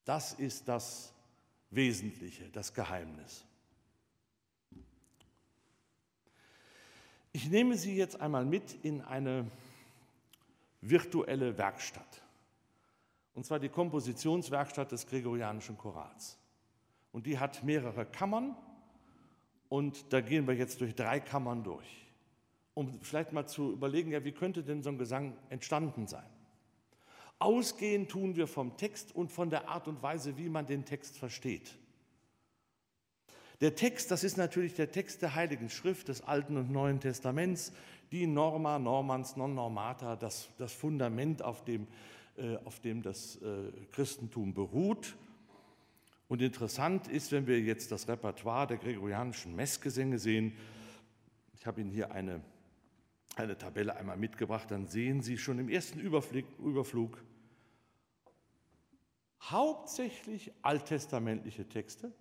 [0.05, 1.15] Das ist das
[1.71, 3.45] Wesentliche, das Geheimnis.
[7.33, 9.47] Ich nehme Sie jetzt einmal mit in eine
[10.81, 12.23] virtuelle Werkstatt
[13.39, 16.37] und zwar die Kompositionswerkstatt des Gregorianischen Chorals.
[17.13, 18.57] Und die hat mehrere Kammern
[19.69, 21.87] und da gehen wir jetzt durch drei Kammern durch,
[22.75, 26.27] um vielleicht mal zu überlegen, ja, wie könnte denn so ein Gesang entstanden sein?
[27.39, 31.17] Ausgehen tun wir vom Text und von der Art und Weise, wie man den Text
[31.17, 31.79] versteht.
[33.61, 37.73] Der Text, das ist natürlich der Text der Heiligen Schrift des Alten und Neuen Testaments,
[38.11, 41.87] die Norma, Normans, Non Normata, das, das Fundament, auf dem
[42.65, 45.17] auf dem das äh, Christentum beruht.
[46.29, 50.53] Und interessant ist, wenn wir jetzt das Repertoire der gregorianischen Messgesänge sehen,
[51.55, 52.43] ich habe Ihnen hier eine,
[53.37, 57.25] eine Tabelle einmal mitgebracht, dann sehen Sie schon im ersten Überflug, Überflug
[59.41, 62.13] hauptsächlich alttestamentliche Texte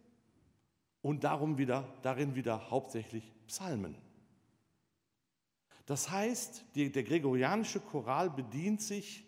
[1.01, 3.95] und darum wieder, darin wieder hauptsächlich Psalmen.
[5.85, 9.26] Das heißt, die, der gregorianische Choral bedient sich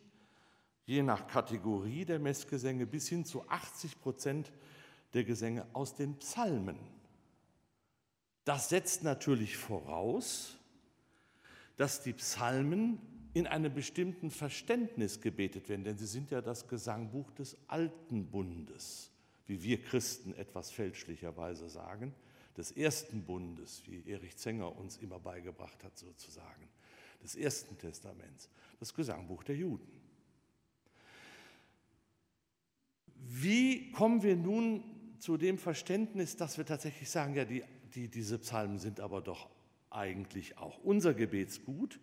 [0.90, 4.52] je nach Kategorie der Messgesänge bis hin zu 80 Prozent
[5.14, 6.80] der Gesänge aus den Psalmen.
[8.44, 10.58] Das setzt natürlich voraus,
[11.78, 12.98] dass die Psalmen
[13.36, 19.12] in einem bestimmten Verständnis gebetet werden, denn sie sind ja das Gesangbuch des Alten Bundes,
[19.46, 22.16] wie wir Christen etwas fälschlicherweise sagen,
[22.58, 26.68] des ersten Bundes, wie Erich Zenger uns immer beigebracht hat sozusagen,
[27.22, 28.50] des ersten Testaments,
[28.80, 29.99] das Gesangbuch der Juden.
[33.26, 34.84] Wie kommen wir nun
[35.20, 39.50] zu dem Verständnis, dass wir tatsächlich sagen, ja, die, die, diese Psalmen sind aber doch
[39.90, 42.00] eigentlich auch unser Gebetsgut.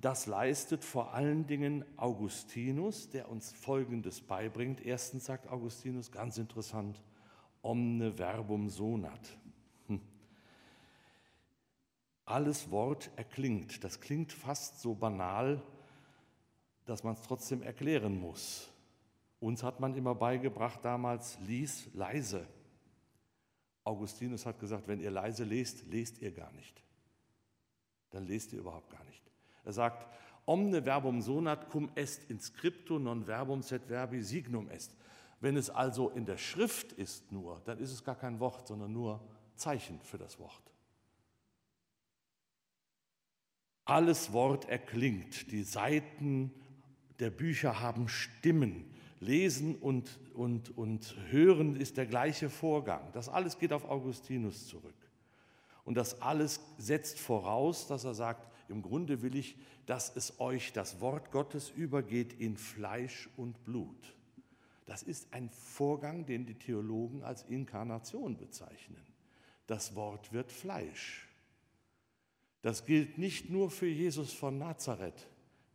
[0.00, 4.80] Das leistet vor allen Dingen Augustinus, der uns Folgendes beibringt.
[4.80, 7.02] Erstens sagt Augustinus, ganz interessant,
[7.60, 9.36] omne verbum sonat.
[9.88, 10.00] Hm.
[12.24, 13.84] Alles Wort erklingt.
[13.84, 15.62] Das klingt fast so banal,
[16.86, 18.70] dass man es trotzdem erklären muss.
[19.40, 22.46] Uns hat man immer beigebracht damals, lies leise.
[23.84, 26.82] Augustinus hat gesagt, wenn ihr leise lest, lest ihr gar nicht.
[28.10, 29.22] Dann lest ihr überhaupt gar nicht.
[29.64, 30.06] Er sagt,
[30.44, 34.94] omne verbum sonat cum est in scripto non verbum sed verbi signum est.
[35.40, 38.92] Wenn es also in der Schrift ist nur, dann ist es gar kein Wort, sondern
[38.92, 39.26] nur
[39.56, 40.70] Zeichen für das Wort.
[43.84, 46.52] Alles Wort erklingt, die Seiten
[47.18, 48.94] der Bücher haben Stimmen.
[49.20, 53.12] Lesen und, und, und Hören ist der gleiche Vorgang.
[53.12, 54.94] Das alles geht auf Augustinus zurück.
[55.84, 59.56] Und das alles setzt voraus, dass er sagt, im Grunde will ich,
[59.86, 64.16] dass es euch das Wort Gottes übergeht in Fleisch und Blut.
[64.86, 69.02] Das ist ein Vorgang, den die Theologen als Inkarnation bezeichnen.
[69.66, 71.28] Das Wort wird Fleisch.
[72.62, 75.28] Das gilt nicht nur für Jesus von Nazareth,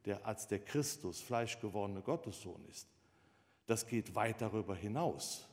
[0.06, 2.95] der als der Christus fleischgewordene Gottessohn ist.
[3.66, 5.48] Das geht weit darüber hinaus.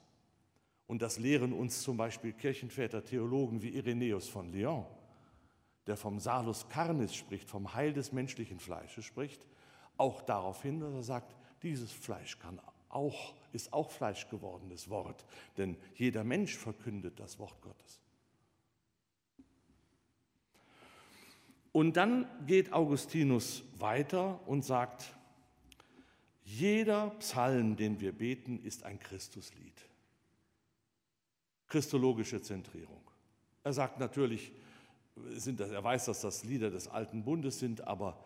[0.87, 4.85] Und das lehren uns zum Beispiel Kirchenväter, Theologen wie Irenäus von Lyon
[5.87, 9.47] der vom Salus Carnis spricht, vom Heil des menschlichen Fleisches spricht,
[9.97, 15.25] auch darauf hin, dass er sagt, dieses Fleisch kann auch, ist auch Fleisch gewordenes Wort,
[15.57, 18.01] denn jeder Mensch verkündet das Wort Gottes.
[21.73, 25.15] Und dann geht Augustinus weiter und sagt,
[26.59, 29.73] jeder Psalm, den wir beten, ist ein Christuslied.
[31.67, 33.01] Christologische Zentrierung.
[33.65, 34.53] Er sagt natürlich,
[35.35, 38.23] sind das, er weiß, dass das Lieder des alten Bundes sind, aber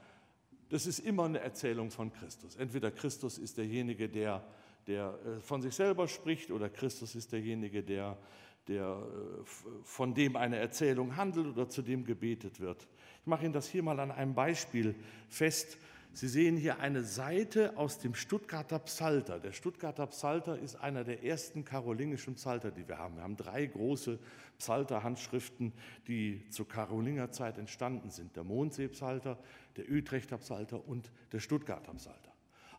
[0.69, 2.57] das ist immer eine Erzählung von Christus.
[2.57, 4.45] Entweder Christus ist derjenige, der,
[4.89, 8.19] der äh, von sich selber spricht, oder Christus ist derjenige, der,
[8.67, 9.45] der äh,
[9.85, 12.89] von dem eine Erzählung handelt oder zu dem gebetet wird.
[13.21, 14.97] Ich mache Ihnen das hier mal an einem Beispiel
[15.29, 15.79] fest.
[16.17, 19.39] Sie sehen hier eine Seite aus dem Stuttgarter Psalter.
[19.39, 23.17] Der Stuttgarter Psalter ist einer der ersten karolingischen Psalter, die wir haben.
[23.17, 24.19] Wir haben drei große
[24.57, 25.75] Psalterhandschriften,
[26.09, 28.35] die zur Karolingerzeit entstanden sind.
[28.35, 29.37] Der Mondsee-Psalter,
[29.77, 32.33] der Utrechter Psalter und der Stuttgarter Psalter.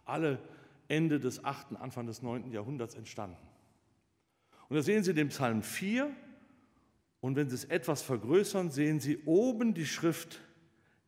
[0.03, 0.39] Alle
[0.87, 2.51] Ende des 8., Anfang des 9.
[2.51, 3.37] Jahrhunderts entstanden.
[4.67, 6.09] Und da sehen Sie den Psalm 4
[7.21, 10.41] und wenn Sie es etwas vergrößern, sehen Sie oben die Schrift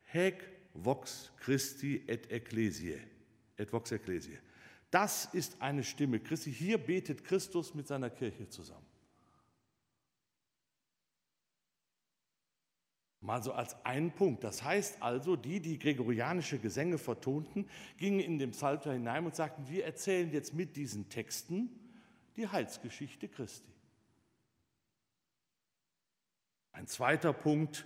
[0.04, 0.49] Hek
[0.84, 3.02] vox Christi et Ecclesiae.
[3.58, 4.40] Et vox Ecclesiae.
[4.92, 6.52] Das ist eine Stimme Christi.
[6.52, 8.86] Hier betet Christus mit seiner Kirche zusammen.
[13.22, 14.44] Mal so als einen Punkt.
[14.44, 19.68] Das heißt also, die, die gregorianische Gesänge vertonten, gingen in den Psalter hinein und sagten,
[19.68, 21.70] wir erzählen jetzt mit diesen Texten
[22.38, 23.70] die Heilsgeschichte Christi.
[26.72, 27.86] Ein zweiter Punkt,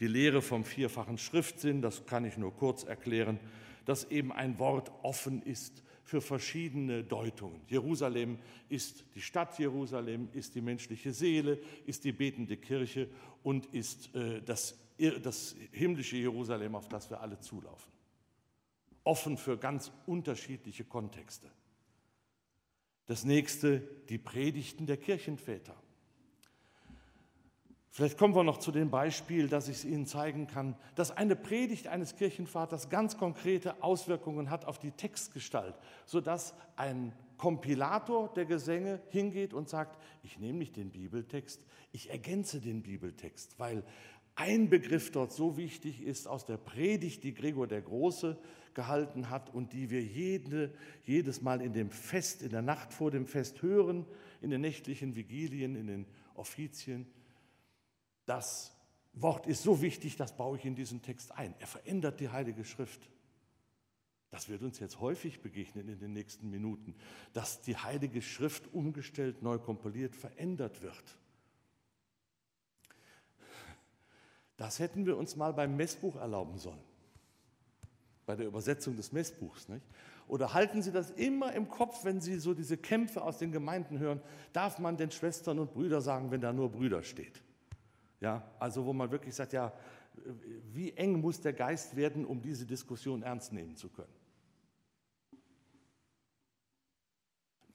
[0.00, 3.38] die Lehre vom vierfachen Schriftsinn, das kann ich nur kurz erklären,
[3.84, 7.60] dass eben ein Wort offen ist für verschiedene Deutungen.
[7.66, 13.08] Jerusalem ist die Stadt Jerusalem, ist die menschliche Seele, ist die betende Kirche
[13.42, 14.78] und ist äh, das,
[15.22, 17.92] das himmlische Jerusalem, auf das wir alle zulaufen.
[19.04, 21.50] Offen für ganz unterschiedliche Kontexte.
[23.06, 25.74] Das nächste, die Predigten der Kirchenväter.
[27.98, 31.34] Vielleicht kommen wir noch zu dem Beispiel, dass ich es Ihnen zeigen kann, dass eine
[31.34, 35.74] Predigt eines Kirchenvaters ganz konkrete Auswirkungen hat auf die Textgestalt,
[36.06, 42.60] sodass ein Kompilator der Gesänge hingeht und sagt, ich nehme nicht den Bibeltext, ich ergänze
[42.60, 43.82] den Bibeltext, weil
[44.36, 48.38] ein Begriff dort so wichtig ist aus der Predigt, die Gregor der Große
[48.74, 53.10] gehalten hat und die wir jede, jedes Mal in dem Fest, in der Nacht vor
[53.10, 54.06] dem Fest hören,
[54.40, 57.08] in den nächtlichen Vigilien, in den Offizien
[58.28, 58.76] das
[59.14, 61.54] Wort ist so wichtig, das baue ich in diesen Text ein.
[61.58, 63.08] Er verändert die Heilige Schrift.
[64.30, 66.94] Das wird uns jetzt häufig begegnen in den nächsten Minuten,
[67.32, 71.18] dass die Heilige Schrift umgestellt, neu kompiliert, verändert wird.
[74.58, 76.82] Das hätten wir uns mal beim Messbuch erlauben sollen,
[78.26, 79.68] bei der Übersetzung des Messbuchs.
[79.68, 79.86] Nicht?
[80.26, 83.98] Oder halten Sie das immer im Kopf, wenn Sie so diese Kämpfe aus den Gemeinden
[83.98, 84.20] hören?
[84.52, 87.42] Darf man den Schwestern und Brüdern sagen, wenn da nur Brüder steht?
[88.20, 89.72] Ja, also wo man wirklich sagt, ja,
[90.72, 94.18] wie eng muss der Geist werden, um diese Diskussion ernst nehmen zu können?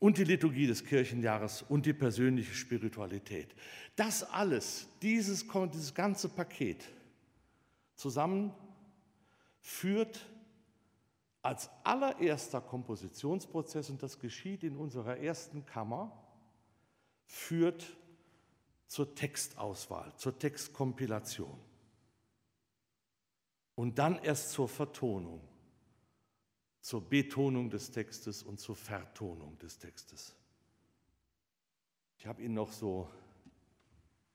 [0.04, 3.56] und die Liturgie des Kirchenjahres und die persönliche Spiritualität.
[3.96, 6.84] Das alles, dieses, dieses ganze Paket
[7.96, 8.54] zusammen
[9.62, 10.30] führt
[11.42, 16.12] als allererster Kompositionsprozess, und das geschieht in unserer ersten Kammer,
[17.26, 17.96] führt
[18.94, 21.60] zur Textauswahl, zur Textkompilation
[23.74, 25.42] und dann erst zur Vertonung
[26.84, 30.36] zur Betonung des Textes und zur Vertonung des Textes.
[32.18, 33.10] Ich habe Ihnen noch so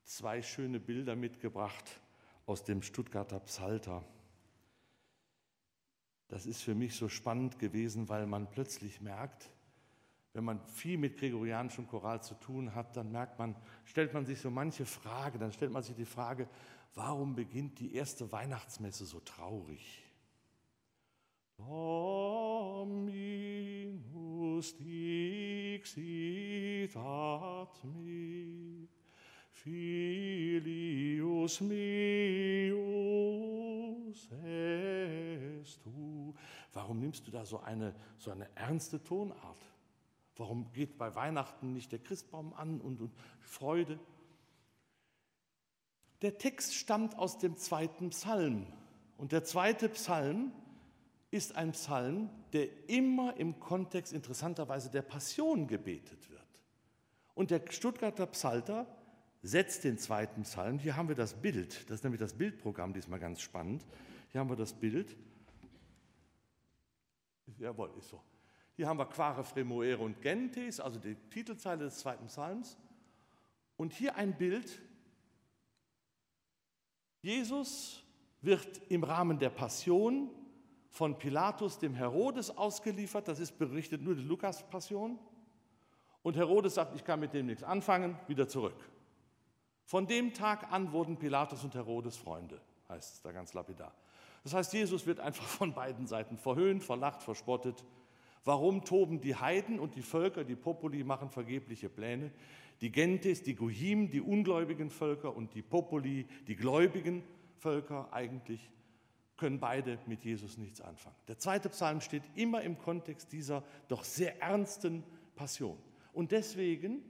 [0.04, 2.00] zwei schöne Bilder mitgebracht
[2.46, 4.02] aus dem Stuttgarter Psalter.
[6.28, 9.50] Das ist für mich so spannend gewesen, weil man plötzlich merkt,
[10.32, 14.40] wenn man viel mit gregorianischem Choral zu tun hat, dann merkt man, stellt man sich
[14.40, 16.46] so manche Frage, dann stellt man sich die Frage,
[16.94, 20.04] warum beginnt die erste Weihnachtsmesse so traurig?
[21.56, 22.36] Dominus
[24.76, 28.86] dixit ad me,
[29.50, 31.78] filius meus
[34.44, 36.34] est du.
[36.72, 39.58] Warum nimmst du da so eine, so eine ernste Tonart?
[40.38, 43.98] Warum geht bei Weihnachten nicht der Christbaum an und, und Freude?
[46.22, 48.66] Der Text stammt aus dem zweiten Psalm.
[49.16, 50.52] Und der zweite Psalm
[51.32, 56.40] ist ein Psalm, der immer im Kontext interessanterweise der Passion gebetet wird.
[57.34, 58.86] Und der Stuttgarter Psalter
[59.42, 60.78] setzt den zweiten Psalm.
[60.78, 63.84] Hier haben wir das Bild, das ist nämlich das Bildprogramm diesmal ganz spannend.
[64.30, 65.16] Hier haben wir das Bild.
[67.58, 68.20] Jawohl, ist so.
[68.78, 72.78] Hier haben wir Quare Fremoere und Gentes, also die Titelzeile des zweiten Psalms.
[73.76, 74.80] Und hier ein Bild.
[77.20, 78.04] Jesus
[78.40, 80.30] wird im Rahmen der Passion
[80.90, 83.26] von Pilatus dem Herodes ausgeliefert.
[83.26, 85.18] Das ist berichtet nur die Lukas-Passion.
[86.22, 88.78] Und Herodes sagt, ich kann mit dem nichts anfangen, wieder zurück.
[89.86, 93.92] Von dem Tag an wurden Pilatus und Herodes Freunde, heißt es da ganz lapidar.
[94.44, 97.84] Das heißt, Jesus wird einfach von beiden Seiten verhöhnt, verlacht, verspottet.
[98.44, 102.30] Warum toben die Heiden und die Völker, die Populi machen vergebliche Pläne?
[102.80, 107.22] Die Gentes, die Goyim, die ungläubigen Völker und die Populi, die gläubigen
[107.58, 108.70] Völker eigentlich
[109.36, 111.16] können beide mit Jesus nichts anfangen.
[111.28, 115.78] Der zweite Psalm steht immer im Kontext dieser doch sehr ernsten Passion.
[116.12, 117.02] Und deswegen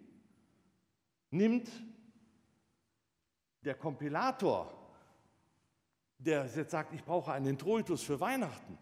[1.31, 1.71] nimmt
[3.65, 4.73] der Kompilator,
[6.19, 8.79] der jetzt sagt, ich brauche einen Introitus für Weihnachten,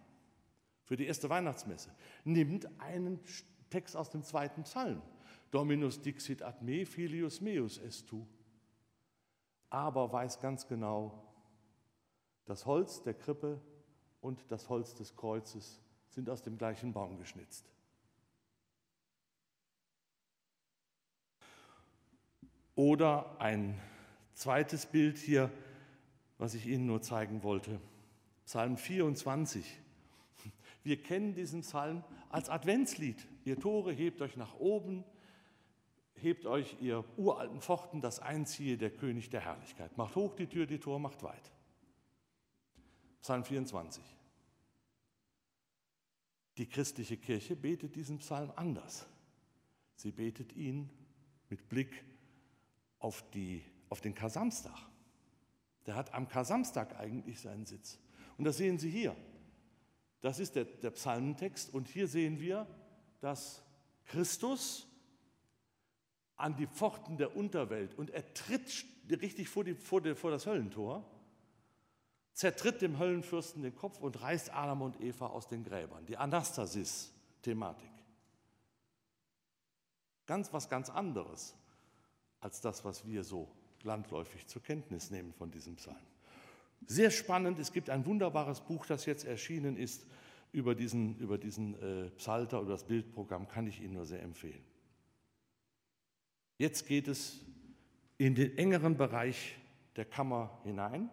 [0.87, 1.91] für die erste Weihnachtsmesse,
[2.25, 3.21] nimmt einen
[3.69, 5.03] Text aus dem zweiten Psalm.
[5.51, 8.27] Dominus dixit ad me filius meus est tu.
[9.69, 11.23] Aber weiß ganz genau,
[12.45, 13.61] das Holz der Krippe
[14.21, 17.69] und das Holz des Kreuzes sind aus dem gleichen Baum geschnitzt.
[22.77, 23.81] Oder ein
[24.35, 25.51] zweites Bild hier,
[26.39, 27.81] was ich Ihnen nur zeigen wollte.
[28.45, 29.81] Psalm 24.
[30.87, 33.27] Wir kennen diesen Psalm als Adventslied.
[33.45, 35.03] Ihr Tore hebt euch nach oben,
[36.15, 39.99] hebt euch ihr uralten Pforten, das einziehe der König der Herrlichkeit.
[39.99, 41.51] Macht hoch die Tür, die Tor macht weit.
[43.21, 44.01] Psalm 24.
[46.57, 49.09] Die christliche Kirche betet diesen Psalm anders.
[49.97, 50.89] Sie betet ihn
[51.49, 52.05] mit Blick
[53.01, 54.79] auf, die, auf den Kasamstag.
[55.87, 57.99] Der hat am Kasamstag eigentlich seinen Sitz.
[58.39, 59.17] Und das sehen Sie hier.
[60.27, 61.73] Das ist der, der Psalmentext.
[61.73, 62.67] Und hier sehen wir,
[63.21, 63.63] dass
[64.07, 64.85] Christus
[66.35, 70.47] an die Pforten der Unterwelt und er tritt richtig vor, die, vor, die, vor das
[70.47, 71.09] Höllentor
[72.33, 76.05] zertritt dem Höllenfürsten den Kopf und reißt Adam und Eva aus den Gräbern.
[76.07, 77.93] Die Anastasis-Thematik.
[80.27, 81.55] Ganz was ganz anderes
[82.41, 83.49] als das, was wir so
[83.85, 85.97] landläufig zur Kenntnis nehmen von diesem Psalm.
[86.87, 90.07] Sehr spannend, es gibt ein wunderbares Buch, das jetzt erschienen ist
[90.53, 94.65] über diesen, über diesen äh, Psalter, über das Bildprogramm, kann ich Ihnen nur sehr empfehlen.
[96.59, 97.41] Jetzt geht es
[98.19, 99.57] in den engeren Bereich
[99.97, 101.11] der Kammer hinein.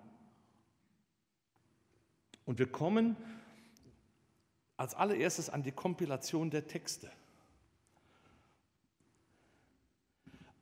[2.45, 3.15] Und wir kommen
[4.77, 7.11] als allererstes an die Kompilation der Texte.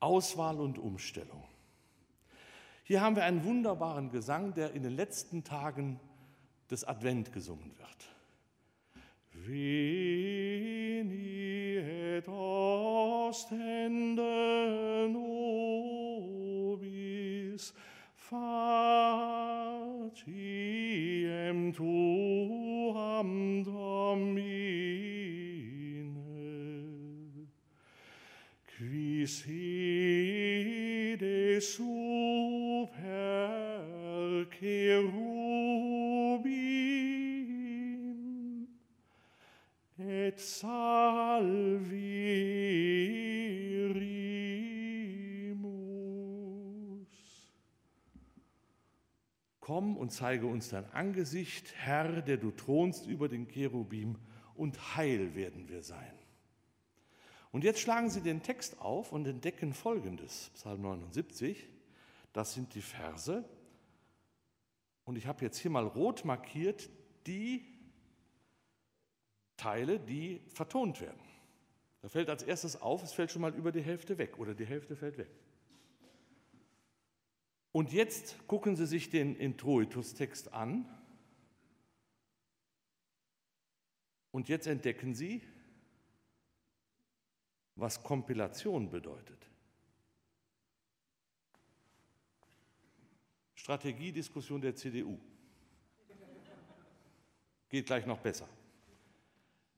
[0.00, 1.44] Auswahl und Umstellung.
[2.92, 5.98] Hier haben wir einen wunderbaren Gesang, der in den letzten Tagen
[6.70, 8.14] des Advent gesungen wird.
[9.32, 10.18] Veni
[11.78, 13.48] et ostende
[15.10, 15.32] nobis,
[18.14, 18.92] faciem
[21.72, 24.82] tuam Domine.
[29.24, 30.02] sede
[31.58, 32.51] super
[34.58, 35.62] cherubim
[39.98, 41.92] et salverimus.
[49.60, 54.18] Komm und zeige uns dein Angesicht, Herr, der du thronst über den Cherubim,
[54.54, 56.12] und heil werden wir sein.
[57.52, 60.50] Und jetzt schlagen Sie den Text auf und entdecken Folgendes.
[60.54, 61.68] Psalm 79,
[62.32, 63.44] das sind die Verse.
[65.04, 66.88] Und ich habe jetzt hier mal rot markiert
[67.26, 67.64] die
[69.56, 71.20] Teile, die vertont werden.
[72.00, 74.66] Da fällt als erstes auf, es fällt schon mal über die Hälfte weg oder die
[74.66, 75.30] Hälfte fällt weg.
[77.70, 80.86] Und jetzt gucken Sie sich den Introitus-Text an.
[84.30, 85.42] Und jetzt entdecken Sie,
[87.76, 89.51] was Kompilation bedeutet.
[93.62, 95.16] Strategiediskussion der CDU.
[97.68, 98.48] Geht gleich noch besser.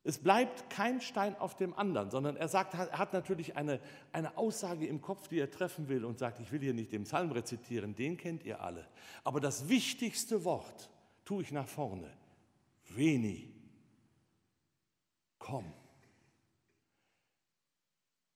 [0.03, 3.79] Es bleibt kein Stein auf dem anderen, sondern er sagt, er hat natürlich eine,
[4.11, 7.03] eine Aussage im Kopf, die er treffen will und sagt, ich will hier nicht den
[7.03, 8.87] Psalm rezitieren, den kennt ihr alle.
[9.23, 10.89] Aber das wichtigste Wort
[11.23, 12.11] tue ich nach vorne.
[12.89, 13.53] Veni.
[15.37, 15.71] Komm.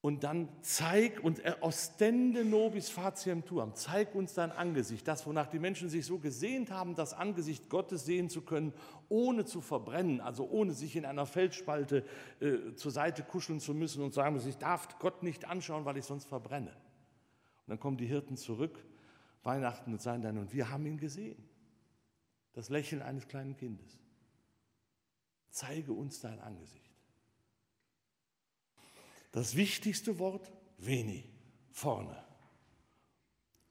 [0.01, 5.59] Und dann zeig uns, ostende nobis faciem tuam, zeig uns dein Angesicht, das, wonach die
[5.59, 8.73] Menschen sich so gesehnt haben, das Angesicht Gottes sehen zu können,
[9.09, 12.05] ohne zu verbrennen, also ohne sich in einer Felsspalte
[12.39, 16.05] äh, zur Seite kuscheln zu müssen und sagen, ich darf Gott nicht anschauen, weil ich
[16.05, 16.71] sonst verbrenne.
[16.71, 18.79] Und dann kommen die Hirten zurück,
[19.43, 21.43] Weihnachten und sagen dann, und wir haben ihn gesehen.
[22.53, 23.99] Das Lächeln eines kleinen Kindes.
[25.49, 26.88] Zeige uns dein Angesicht.
[29.31, 31.23] Das wichtigste Wort, Veni,
[31.71, 32.23] vorne.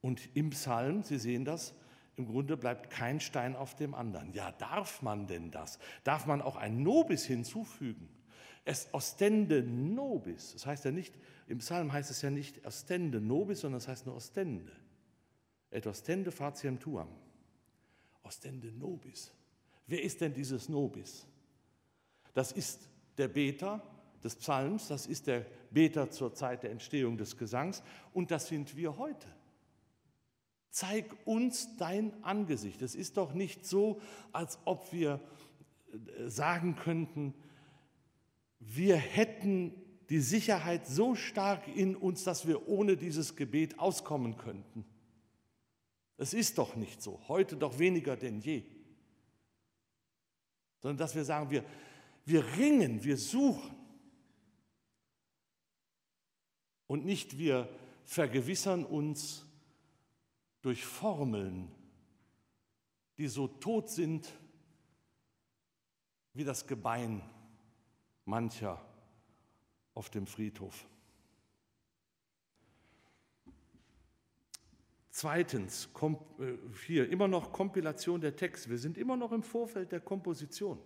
[0.00, 1.74] Und im Psalm, Sie sehen das,
[2.16, 4.32] im Grunde bleibt kein Stein auf dem anderen.
[4.32, 5.78] Ja, darf man denn das?
[6.04, 8.08] Darf man auch ein Nobis hinzufügen?
[8.64, 10.52] Es ostende nobis.
[10.52, 11.14] Das heißt ja nicht,
[11.46, 14.70] im Psalm heißt es ja nicht ostende nobis, sondern es heißt nur ostende.
[15.70, 17.08] Et ostende faciem tuam.
[18.22, 19.32] Ostende nobis.
[19.86, 21.26] Wer ist denn dieses Nobis?
[22.34, 23.82] Das ist der Beter,
[24.22, 28.76] des Psalms, das ist der Beter zur Zeit der Entstehung des Gesangs und das sind
[28.76, 29.26] wir heute.
[30.70, 32.82] Zeig uns dein Angesicht.
[32.82, 34.00] Es ist doch nicht so,
[34.32, 35.20] als ob wir
[35.92, 37.34] äh, sagen könnten,
[38.60, 39.72] wir hätten
[40.10, 44.84] die Sicherheit so stark in uns, dass wir ohne dieses Gebet auskommen könnten.
[46.16, 48.64] Es ist doch nicht so, heute doch weniger denn je.
[50.80, 51.64] Sondern dass wir sagen, wir,
[52.24, 53.77] wir ringen, wir suchen.
[56.88, 57.68] Und nicht wir
[58.04, 59.46] vergewissern uns
[60.62, 61.70] durch Formeln,
[63.18, 64.28] die so tot sind
[66.32, 67.22] wie das Gebein
[68.24, 68.84] mancher
[69.94, 70.88] auf dem Friedhof.
[75.10, 75.88] Zweitens,
[76.38, 76.52] äh,
[76.86, 78.70] hier immer noch Kompilation der Texte.
[78.70, 80.78] Wir sind immer noch im Vorfeld der Komposition.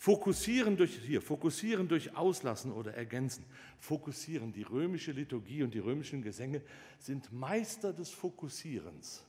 [0.00, 3.44] Fokussieren durch, hier, fokussieren durch Auslassen oder Ergänzen.
[3.78, 6.62] Fokussieren, die römische Liturgie und die römischen Gesänge
[6.98, 9.26] sind Meister des Fokussierens.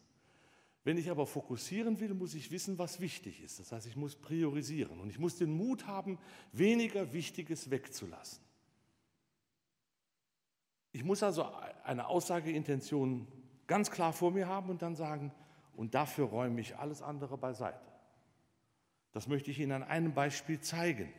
[0.85, 3.59] Wenn ich aber fokussieren will, muss ich wissen, was wichtig ist.
[3.59, 6.17] Das heißt, ich muss priorisieren und ich muss den Mut haben,
[6.53, 8.41] weniger Wichtiges wegzulassen.
[10.93, 11.47] Ich muss also
[11.83, 13.27] eine Aussageintention
[13.67, 15.33] ganz klar vor mir haben und dann sagen,
[15.75, 17.90] und dafür räume ich alles andere beiseite.
[19.11, 21.11] Das möchte ich Ihnen an einem Beispiel zeigen.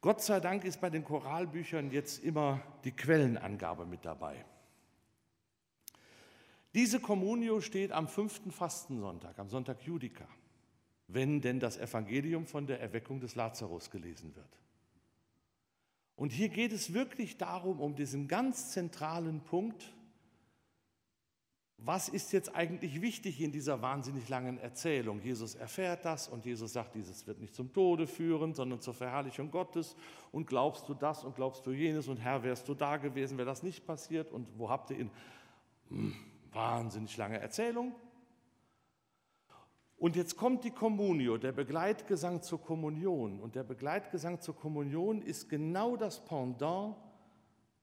[0.00, 4.44] Gott sei Dank ist bei den Choralbüchern jetzt immer die Quellenangabe mit dabei.
[6.72, 10.26] Diese Kommunio steht am fünften Fastensonntag, am Sonntag Judica,
[11.08, 14.58] wenn denn das Evangelium von der Erweckung des Lazarus gelesen wird.
[16.16, 19.92] Und hier geht es wirklich darum, um diesen ganz zentralen Punkt,
[21.82, 25.20] was ist jetzt eigentlich wichtig in dieser wahnsinnig langen Erzählung?
[25.22, 29.50] Jesus erfährt das und Jesus sagt, dieses wird nicht zum Tode führen, sondern zur Verherrlichung
[29.50, 29.96] Gottes.
[30.30, 33.46] Und glaubst du das und glaubst du jenes und Herr, wärst du da gewesen, wäre
[33.46, 34.30] das nicht passiert?
[34.30, 35.10] Und wo habt ihr ihn?
[35.88, 36.14] Hm,
[36.52, 37.94] wahnsinnig lange Erzählung.
[39.96, 43.40] Und jetzt kommt die Communio, der Begleitgesang zur Kommunion.
[43.40, 46.96] Und der Begleitgesang zur Kommunion ist genau das Pendant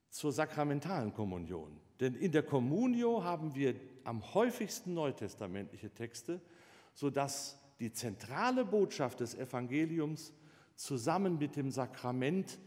[0.10, 1.80] zur sakramentalen Kommunion.
[2.00, 6.42] Denn in der Communio haben wir am häufigsten neutestamentliche Texte,
[6.94, 10.34] sodass die zentrale Botschaft des Evangeliums
[10.76, 12.60] zusammen mit dem Sakrament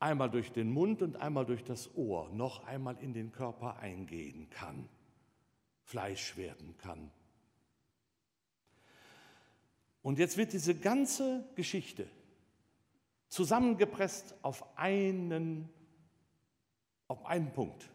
[0.00, 4.50] einmal durch den Mund und einmal durch das Ohr noch einmal in den Körper eingehen
[4.50, 4.88] kann,
[5.82, 7.10] Fleisch werden kann.
[10.02, 12.06] Und jetzt wird diese ganze Geschichte
[13.28, 15.68] zusammengepresst auf einen,
[17.08, 17.88] auf einen Punkt.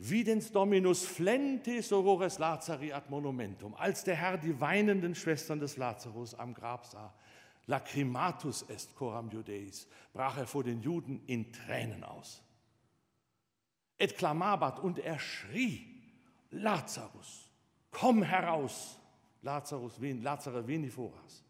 [0.00, 3.74] Videns Dominus flente sorores Lazari ad monumentum.
[3.74, 7.12] Als der Herr die weinenden Schwestern des Lazarus am Grab sah,
[7.66, 12.42] lacrimatus est coram Judeis, brach er vor den Juden in Tränen aus.
[13.98, 15.84] Et clamabat und er schrie,
[16.50, 17.50] Lazarus,
[17.90, 19.00] komm heraus,
[19.42, 21.42] Lazarus, Lazare veniforas.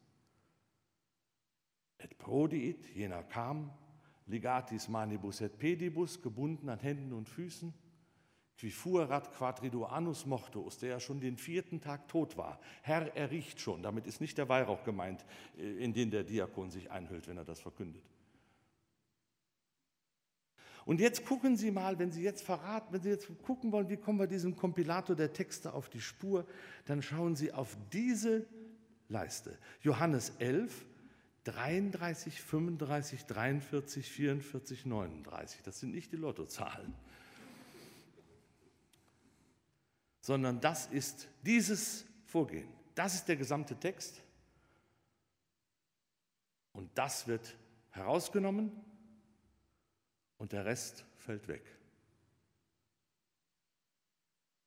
[1.99, 3.71] Et prodiit, jener kam,
[4.27, 7.75] ligatis manibus et pedibus, gebunden an Händen und Füßen,
[8.59, 12.59] qui fuerat quadriduanus mortuus, der ja schon den vierten Tag tot war.
[12.83, 13.83] Herr, er riecht schon.
[13.83, 15.25] Damit ist nicht der Weihrauch gemeint,
[15.57, 18.03] äh, in den der Diakon sich einhüllt, wenn er das verkündet.
[20.85, 23.97] Und jetzt gucken Sie mal, wenn Sie jetzt verraten, wenn Sie jetzt gucken wollen, wie
[23.99, 26.47] kommen wir diesem Kompilator der Texte auf die Spur,
[26.87, 28.47] dann schauen Sie auf diese
[29.09, 29.57] Leiste.
[29.83, 30.87] Johannes 11,
[31.45, 35.63] 33, 35, 43, 44, 39.
[35.63, 36.95] Das sind nicht die Lottozahlen.
[40.29, 42.69] Sondern das ist dieses Vorgehen.
[42.95, 44.23] Das ist der gesamte Text.
[46.75, 47.57] Und das wird
[47.93, 48.71] herausgenommen
[50.37, 51.65] und der Rest fällt weg.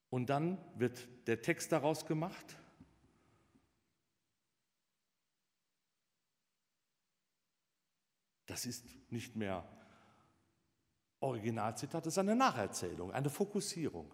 [0.09, 2.57] Und dann wird der Text daraus gemacht.
[8.47, 9.63] Das ist nicht mehr
[11.19, 14.11] Originalzitat, das ist eine Nacherzählung, eine Fokussierung.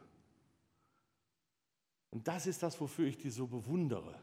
[2.10, 4.18] Und das ist das, wofür ich die so bewundere.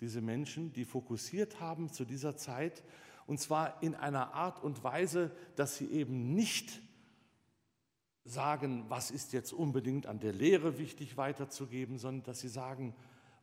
[0.00, 2.82] Diese Menschen, die fokussiert haben zu dieser Zeit,
[3.26, 6.82] und zwar in einer Art und Weise, dass sie eben nicht
[8.24, 12.94] sagen, was ist jetzt unbedingt an der Lehre wichtig weiterzugeben, sondern dass sie sagen,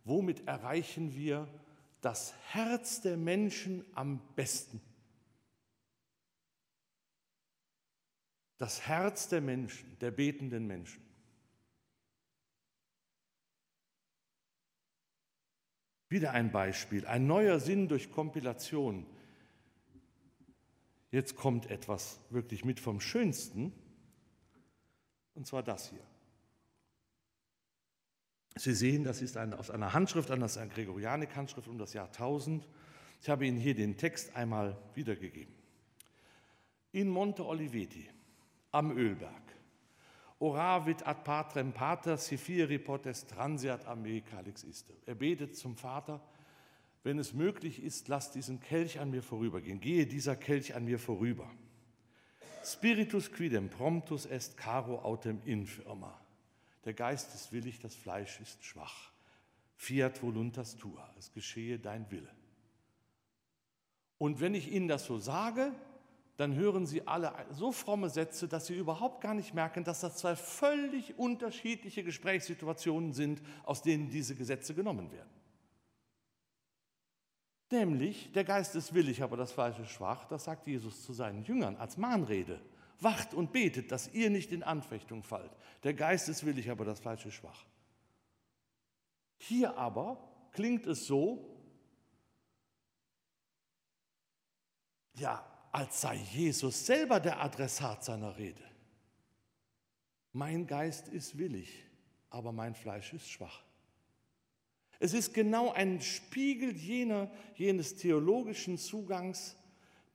[0.04, 1.48] womit erreichen wir
[2.02, 4.82] das Herz der Menschen am besten?
[8.58, 11.02] Das Herz der Menschen, der betenden Menschen.
[16.12, 19.06] Wieder ein Beispiel, ein neuer Sinn durch Kompilation.
[21.10, 23.72] Jetzt kommt etwas wirklich mit vom Schönsten,
[25.36, 26.04] und zwar das hier.
[28.58, 32.08] Sie sehen, das ist eine, aus einer Handschrift, das ist eine Gregorianik-Handschrift um das Jahr
[32.08, 32.68] 1000.
[33.22, 35.56] Ich habe Ihnen hier den Text einmal wiedergegeben.
[36.92, 38.10] In Monte Oliveti
[38.72, 39.44] am Ölberg
[40.42, 44.94] Oravit ad patrem pater sifiri potest transiat a me calix iste.
[45.06, 46.20] Er betet zum Vater,
[47.04, 49.80] wenn es möglich ist, lass diesen Kelch an mir vorübergehen.
[49.80, 51.50] Gehe dieser Kelch an mir vorüber.
[52.64, 56.20] Spiritus quidem promptus est caro autem infirma.
[56.86, 59.12] Der Geist ist willig, das Fleisch ist schwach.
[59.76, 62.30] Fiat voluntas tua, es geschehe dein Wille.
[64.18, 65.72] Und wenn ich Ihnen das so sage,
[66.38, 70.18] dann hören Sie alle so fromme Sätze, dass Sie überhaupt gar nicht merken, dass das
[70.18, 75.30] zwei völlig unterschiedliche Gesprächssituationen sind, aus denen diese Gesetze genommen werden.
[77.72, 81.44] Nämlich, der Geist ist willig, aber das Fleisch ist schwach, das sagt Jesus zu seinen
[81.44, 82.60] Jüngern als Mahnrede.
[83.00, 85.52] Wacht und betet, dass ihr nicht in Anfechtung fallt.
[85.84, 87.66] Der Geist ist willig, aber das Fleisch ist schwach.
[89.38, 90.22] Hier aber
[90.52, 91.48] klingt es so,
[95.16, 98.64] ja, als sei Jesus selber der Adressat seiner Rede.
[100.34, 101.86] Mein Geist ist willig,
[102.30, 103.64] aber mein Fleisch ist schwach.
[105.00, 109.56] Es ist genau ein Spiegel jener, jenes theologischen Zugangs,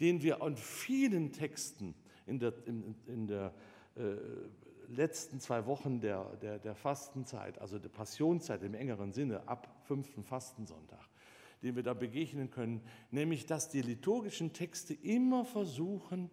[0.01, 1.95] den wir an vielen Texten
[2.27, 3.53] in der, in, in der
[3.97, 4.15] äh,
[4.89, 10.23] letzten zwei Wochen der, der, der Fastenzeit, also der Passionszeit im engeren Sinne, ab fünften
[10.23, 11.09] Fastensonntag,
[11.63, 16.31] dem wir da begegnen können, nämlich dass die liturgischen Texte immer versuchen,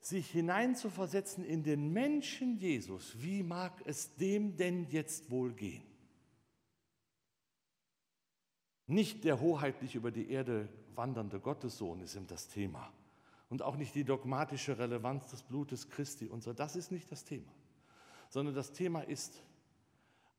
[0.00, 3.22] sich hineinzuversetzen in den Menschen Jesus.
[3.22, 5.82] Wie mag es dem denn jetzt wohl gehen?
[8.86, 12.92] Nicht der hoheitlich über die Erde wandernde Gottessohn ist ihm das Thema.
[13.48, 16.52] Und auch nicht die dogmatische Relevanz des Blutes Christi und so.
[16.52, 17.52] Das ist nicht das Thema.
[18.28, 19.42] Sondern das Thema ist,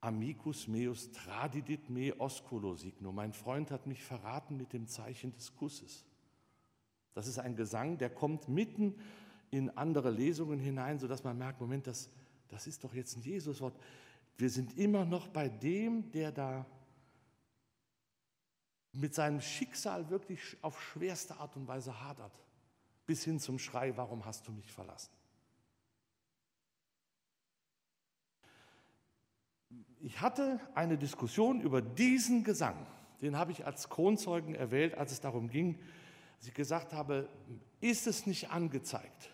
[0.02, 3.12] Amicus meus tradidit me osculo signo.
[3.12, 6.06] Mein Freund hat mich verraten mit dem Zeichen des Kusses.
[7.14, 8.96] Das ist ein Gesang, der kommt mitten
[9.52, 12.10] in andere Lesungen hinein, sodass man merkt, Moment, das,
[12.48, 13.78] das ist doch jetzt ein Jesuswort.
[14.38, 16.66] Wir sind immer noch bei dem, der da
[18.94, 22.34] mit seinem Schicksal wirklich auf schwerste Art und Weise hadert.
[23.06, 25.12] bis hin zum Schrei, warum hast du mich verlassen?
[30.04, 32.76] Ich hatte eine Diskussion über diesen Gesang,
[33.22, 35.78] den habe ich als Kronzeugen erwählt, als es darum ging,
[36.40, 37.30] dass ich gesagt habe,
[37.82, 39.30] ist es nicht angezeigt,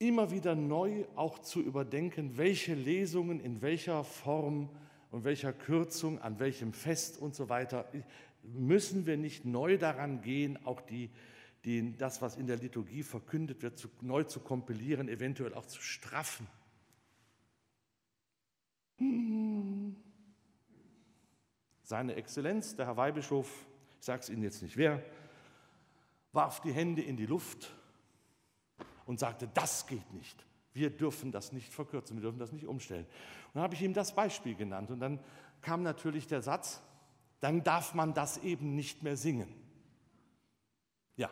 [0.00, 4.70] immer wieder neu auch zu überdenken, welche Lesungen in welcher Form
[5.12, 7.88] und welcher Kürzung, an welchem Fest und so weiter,
[8.42, 11.10] müssen wir nicht neu daran gehen, auch die,
[11.64, 15.80] die, das, was in der Liturgie verkündet wird, zu, neu zu kompilieren, eventuell auch zu
[15.80, 16.48] straffen.
[21.82, 23.66] Seine Exzellenz, der Herr Weihbischof,
[24.00, 25.02] ich sage es Ihnen jetzt nicht wer,
[26.32, 27.74] warf die Hände in die Luft
[29.06, 30.44] und sagte, das geht nicht.
[30.72, 33.06] Wir dürfen das nicht verkürzen, wir dürfen das nicht umstellen.
[33.06, 35.20] Und dann habe ich ihm das Beispiel genannt und dann
[35.62, 36.82] kam natürlich der Satz,
[37.40, 39.48] dann darf man das eben nicht mehr singen.
[41.16, 41.30] Ja,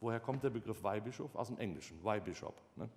[0.00, 1.34] woher kommt der Begriff Weihbischof?
[1.34, 2.60] Aus dem Englischen, Weihbishop.
[2.76, 2.88] Ne?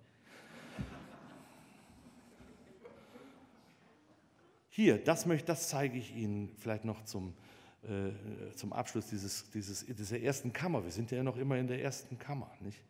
[4.74, 7.34] Hier, das, möchte, das zeige ich Ihnen vielleicht noch zum,
[7.82, 10.82] äh, zum Abschluss dieses, dieses, dieser ersten Kammer.
[10.82, 12.50] Wir sind ja noch immer in der ersten Kammer.
[12.60, 12.82] Nicht?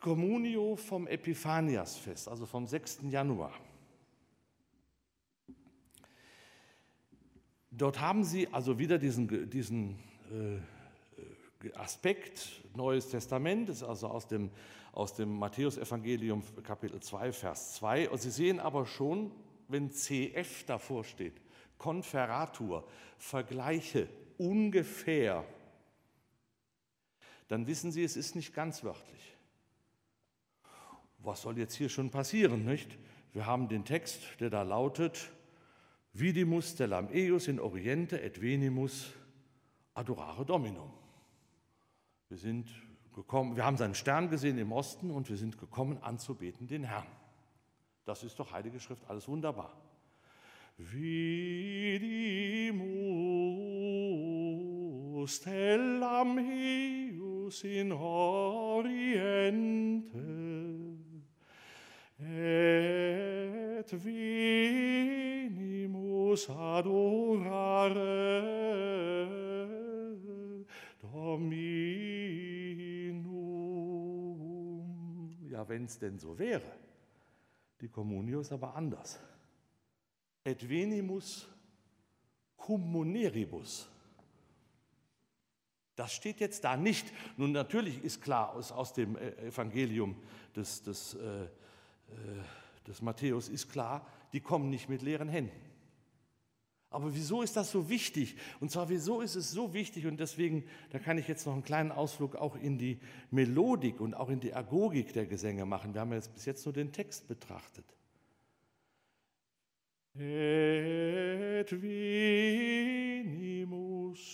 [0.00, 3.02] Communio vom Epiphaniasfest, also vom 6.
[3.10, 3.52] Januar.
[7.70, 10.00] Dort haben Sie also wieder diesen, diesen
[10.32, 14.50] äh, Aspekt, Neues Testament, ist also aus dem,
[14.90, 18.10] aus dem Matthäusevangelium Kapitel 2, Vers 2.
[18.10, 19.30] Und Sie sehen aber schon,
[19.70, 21.40] wenn CF davor steht,
[21.78, 22.86] Konferatur,
[23.18, 24.08] Vergleiche,
[24.38, 25.44] ungefähr,
[27.48, 29.30] dann wissen Sie, es ist nicht ganz wörtlich
[31.22, 32.98] was soll jetzt hier schon passieren, nicht?
[33.32, 35.30] Wir haben den Text, der da lautet,
[36.12, 39.12] Vidimus stellam eius in oriente et venimus
[39.94, 40.90] adorare dominum.
[42.28, 42.68] Wir sind
[43.14, 47.06] gekommen, wir haben seinen Stern gesehen im Osten und wir sind gekommen anzubeten den Herrn.
[48.04, 49.72] Das ist doch Heilige Schrift, alles wunderbar.
[50.76, 51.30] Vidimus
[55.36, 59.30] stellam eius in oriente
[62.18, 65.30] et venimus
[66.48, 68.10] adorare
[71.02, 71.90] Dominum.
[75.50, 76.89] Ja, wenn es denn so wäre.
[77.80, 79.18] Die Communio ist aber anders.
[80.44, 81.48] Et venimus
[82.56, 83.88] communeribus.
[85.96, 87.12] Das steht jetzt da nicht.
[87.36, 90.16] Nun, natürlich ist klar aus, aus dem äh, Evangelium
[90.54, 91.48] des, des äh, äh,
[92.86, 95.69] des Matthäus ist klar, die kommen nicht mit leeren Händen.
[96.90, 98.34] Aber wieso ist das so wichtig?
[98.58, 100.06] Und zwar, wieso ist es so wichtig?
[100.06, 102.98] Und deswegen, da kann ich jetzt noch einen kleinen Ausflug auch in die
[103.30, 105.94] Melodik und auch in die Agogik der Gesänge machen.
[105.94, 107.84] Wir haben jetzt bis jetzt nur den Text betrachtet.
[110.16, 112.40] Et venimus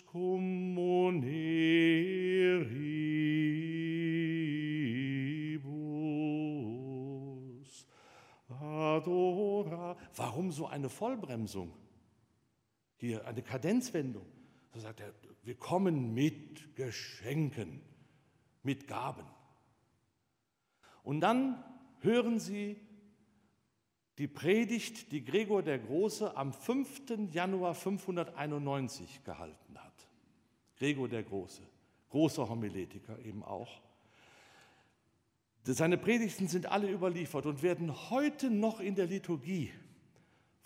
[0.07, 1.27] communeri
[8.49, 9.97] adora.
[10.15, 11.71] Warum so eine Vollbremsung?
[12.97, 14.27] Hier eine Kadenzwendung.
[14.73, 17.81] So sagt er, wir kommen mit Geschenken,
[18.63, 19.27] mit Gaben.
[21.03, 21.63] Und dann
[22.01, 22.77] hören Sie
[24.19, 27.33] die Predigt, die Gregor der Große am 5.
[27.33, 30.09] Januar 591 gehalten hat.
[30.79, 31.63] Gregor der Große,
[32.11, 33.81] großer Homiletiker eben auch.
[35.63, 39.73] Seine Predigten sind alle überliefert und werden heute noch in der Liturgie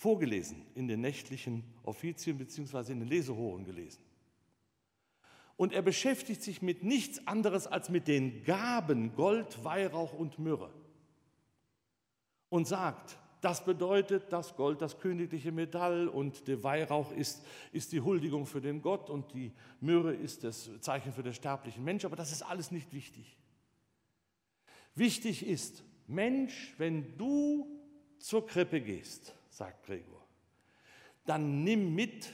[0.00, 2.90] vorgelesen, in den nächtlichen Offizien bzw.
[2.92, 4.00] in den Lesehoren gelesen.
[5.58, 10.72] Und er beschäftigt sich mit nichts anderes als mit den Gaben Gold, Weihrauch und Myrrhe.
[12.48, 18.00] Und sagt, das bedeutet, das Gold, das königliche Metall und der Weihrauch ist, ist die
[18.00, 22.06] Huldigung für den Gott und die Myrrhe ist das Zeichen für den sterblichen Mensch.
[22.06, 23.36] Aber das ist alles nicht wichtig.
[24.94, 27.66] Wichtig ist, Mensch, wenn du
[28.18, 30.26] zur Krippe gehst, sagt Gregor,
[31.26, 32.32] dann nimm mit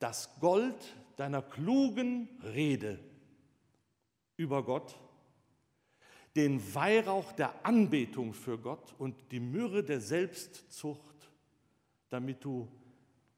[0.00, 2.98] das Gold deiner klugen Rede
[4.36, 4.98] über Gott,
[6.34, 11.30] den Weihrauch der Anbetung für Gott und die Myrrhe der Selbstzucht,
[12.08, 12.66] damit du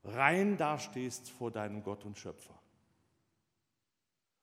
[0.02, 2.58] rein dastehst vor deinem Gott und Schöpfer.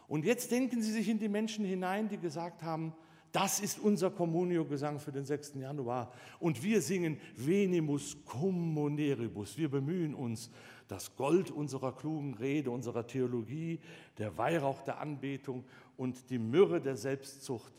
[0.07, 2.93] Und jetzt denken Sie sich in die Menschen hinein, die gesagt haben,
[3.31, 5.55] das ist unser Communio-Gesang für den 6.
[5.55, 6.11] Januar.
[6.39, 9.57] Und wir singen Venimus communeribus.
[9.57, 10.49] Wir bemühen uns,
[10.87, 13.79] das Gold unserer klugen Rede, unserer Theologie,
[14.17, 15.63] der Weihrauch der Anbetung
[15.95, 17.71] und die Myrrhe der Selbstzucht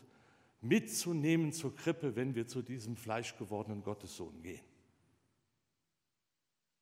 [0.61, 4.61] mitzunehmen zur Krippe, wenn wir zu diesem fleischgewordenen Gottessohn gehen.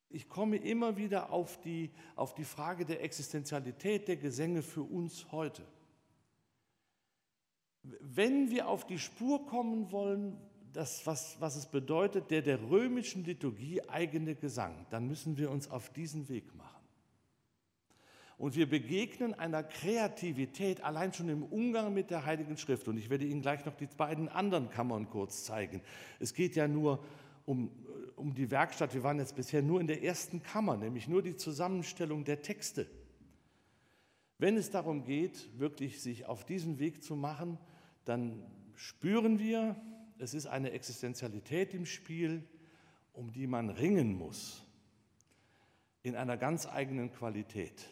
[0.08, 5.32] Ich komme immer wieder auf die, auf die Frage der Existenzialität der Gesänge für uns
[5.32, 5.64] heute.
[7.84, 10.38] Wenn wir auf die Spur kommen wollen,
[10.74, 15.70] das, was, was es bedeutet, der der römischen Liturgie eigene Gesang, dann müssen wir uns
[15.70, 16.82] auf diesen Weg machen.
[18.38, 22.88] Und wir begegnen einer Kreativität allein schon im Umgang mit der Heiligen Schrift.
[22.88, 25.82] Und ich werde Ihnen gleich noch die beiden anderen Kammern kurz zeigen.
[26.20, 27.04] Es geht ja nur
[27.46, 27.70] um,
[28.16, 28.96] um die Werkstatt.
[28.96, 32.88] Wir waren jetzt bisher nur in der ersten Kammer, nämlich nur die Zusammenstellung der Texte.
[34.40, 37.60] Wenn es darum geht, wirklich sich auf diesen Weg zu machen,
[38.06, 38.44] dann
[38.76, 39.76] spüren wir,
[40.18, 42.48] es ist eine Existenzialität im Spiel,
[43.14, 44.64] um die man ringen muss,
[46.04, 47.88] in einer ganz eigenen Qualität.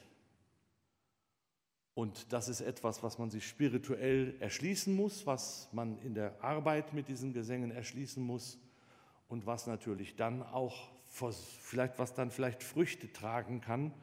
[1.93, 6.93] Und das ist etwas, was man sich spirituell erschließen muss, was man in der Arbeit
[6.93, 8.57] mit diesen Gesängen erschließen muss
[9.28, 13.93] und was natürlich dann auch vielleicht was dann vielleicht Früchte tragen kann,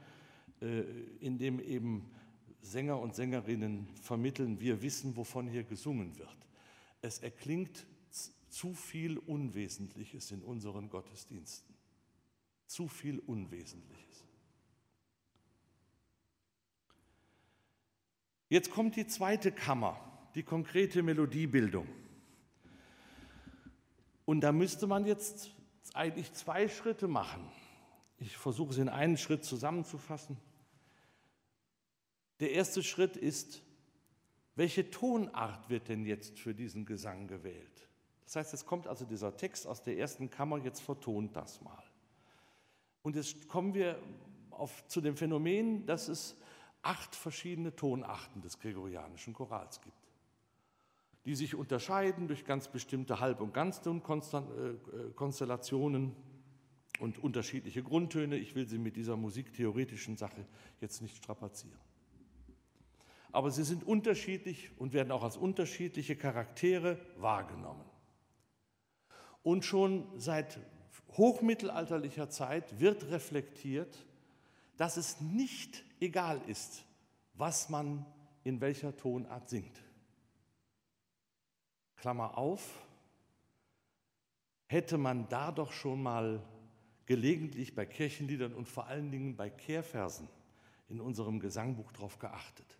[0.61, 0.83] äh,
[1.21, 2.11] indem eben
[2.71, 6.37] Sänger und Sängerinnen vermitteln, wir wissen, wovon hier gesungen wird.
[7.01, 7.87] Es erklingt
[8.49, 11.75] zu viel Unwesentliches in unseren Gottesdiensten.
[12.67, 14.25] Zu viel Unwesentliches.
[18.49, 20.01] Jetzt kommt die zweite Kammer,
[20.35, 21.87] die konkrete Melodiebildung.
[24.25, 25.51] Und da müsste man jetzt
[25.95, 27.49] eigentlich zwei Schritte machen.
[28.19, 30.37] Ich versuche es in einen Schritt zusammenzufassen.
[32.41, 33.63] Der erste Schritt ist,
[34.57, 37.89] welche Tonart wird denn jetzt für diesen Gesang gewählt?
[38.25, 41.83] Das heißt, es kommt also dieser Text aus der ersten Kammer, jetzt vertont das mal.
[43.03, 44.03] Und jetzt kommen wir
[44.51, 46.37] auf, zu dem Phänomen, dass es
[46.83, 49.97] acht verschiedene Tonarten des gregorianischen Chorals gibt,
[51.25, 56.15] die sich unterscheiden durch ganz bestimmte Halb- und Ganztonkonstellationen äh,
[57.01, 58.37] und unterschiedliche Grundtöne.
[58.37, 60.47] Ich will sie mit dieser musiktheoretischen Sache
[60.81, 61.86] jetzt nicht strapazieren.
[63.37, 67.85] Aber sie sind unterschiedlich und werden auch als unterschiedliche Charaktere wahrgenommen.
[69.43, 70.59] Und schon seit
[71.19, 74.07] hochmittelalterlicher Zeit wird reflektiert,
[74.79, 76.87] dass es nicht egal ist,
[77.35, 78.07] was man
[78.43, 79.83] in welcher Tonart singt.
[81.97, 82.87] Klammer auf,
[84.65, 86.43] hätte man da doch schon mal
[87.05, 90.27] gelegentlich bei Kirchenliedern und vor allen Dingen bei Kehrversen
[90.89, 92.79] in unserem Gesangbuch darauf geachtet,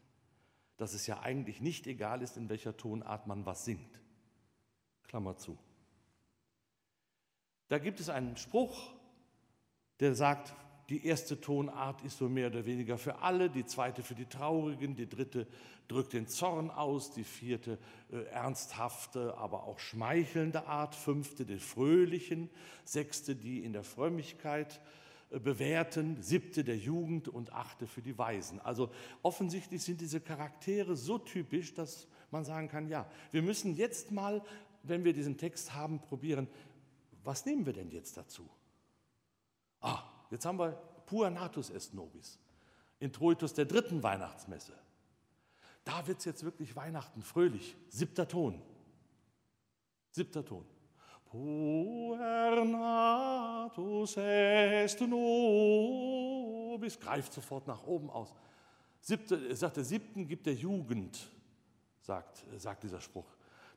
[0.77, 4.01] dass es ja eigentlich nicht egal ist, in welcher Tonart man was singt.
[5.05, 5.59] Klammer zu.
[7.69, 8.93] Da gibt es einen Spruch,
[10.01, 10.55] der sagt,
[10.89, 14.95] die erste Tonart ist so mehr oder weniger für alle, die zweite für die Traurigen,
[14.95, 15.49] die dritte
[15.89, 17.79] drückt den Zorn aus, die vierte
[18.13, 22.51] äh, ernsthafte, aber auch schmeichelnde Art, fünfte den fröhlichen,
[22.85, 24.81] sechste die in der Frömmigkeit
[25.31, 28.61] bewährten, siebte der Jugend und achte für die Weisen.
[28.61, 28.91] Also
[29.23, 34.43] offensichtlich sind diese Charaktere so typisch, dass man sagen kann, ja, wir müssen jetzt mal,
[34.83, 36.49] wenn wir diesen Text haben, probieren,
[37.25, 38.49] was nehmen wir denn jetzt dazu?
[39.81, 40.73] Ah, jetzt haben wir
[41.07, 42.39] Pur Natus est nobis,
[42.99, 44.73] Introitus der dritten Weihnachtsmesse.
[45.85, 48.61] Da wird es jetzt wirklich Weihnachten, fröhlich, siebter Ton.
[50.11, 50.65] Siebter Ton.
[51.37, 58.35] Puer natus est nobis, greift sofort nach oben aus.
[59.01, 61.31] Siebte, sagt der siebten gibt der Jugend,
[62.01, 63.27] sagt, sagt dieser Spruch.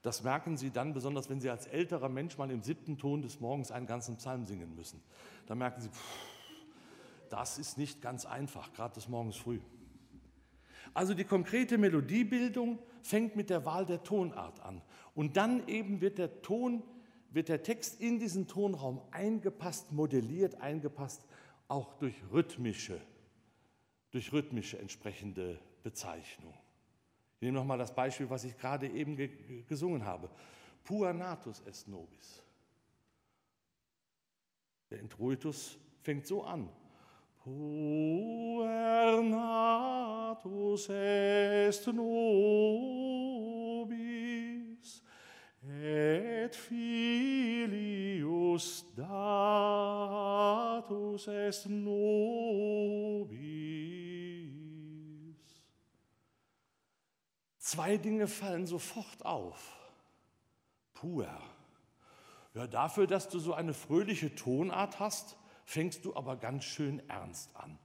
[0.01, 3.41] Das merken Sie dann besonders, wenn Sie als älterer Mensch mal im siebten Ton des
[3.41, 5.01] Morgens einen ganzen Psalm singen müssen.
[5.45, 6.15] Da merken Sie, pff,
[7.29, 9.59] das ist nicht ganz einfach, gerade des Morgens früh.
[10.93, 14.81] Also die konkrete Melodiebildung fängt mit der Wahl der Tonart an.
[15.13, 16.83] Und dann eben wird der Ton,
[17.31, 21.25] wird der Text in diesen Tonraum eingepasst, modelliert, eingepasst,
[21.67, 22.99] auch durch rhythmische,
[24.11, 26.57] durch rhythmische entsprechende Bezeichnungen.
[27.35, 29.29] Ich nehme nochmal das Beispiel, was ich gerade eben ge
[29.67, 30.29] gesungen habe.
[30.83, 32.41] Pua natus est nobis.
[34.89, 36.67] Der Introitus fängt so an.
[37.43, 43.28] Puer natus est nobis
[45.67, 46.85] et filius
[48.95, 49.67] datus
[51.27, 53.39] est nobis.
[57.57, 59.75] Zwei Dinge fallen sofort auf.
[60.93, 61.39] Puer.
[62.55, 67.55] Ja, dafür, dass du so eine fröhliche Tonart hast, fängst du aber ganz schön ernst
[67.55, 67.77] an.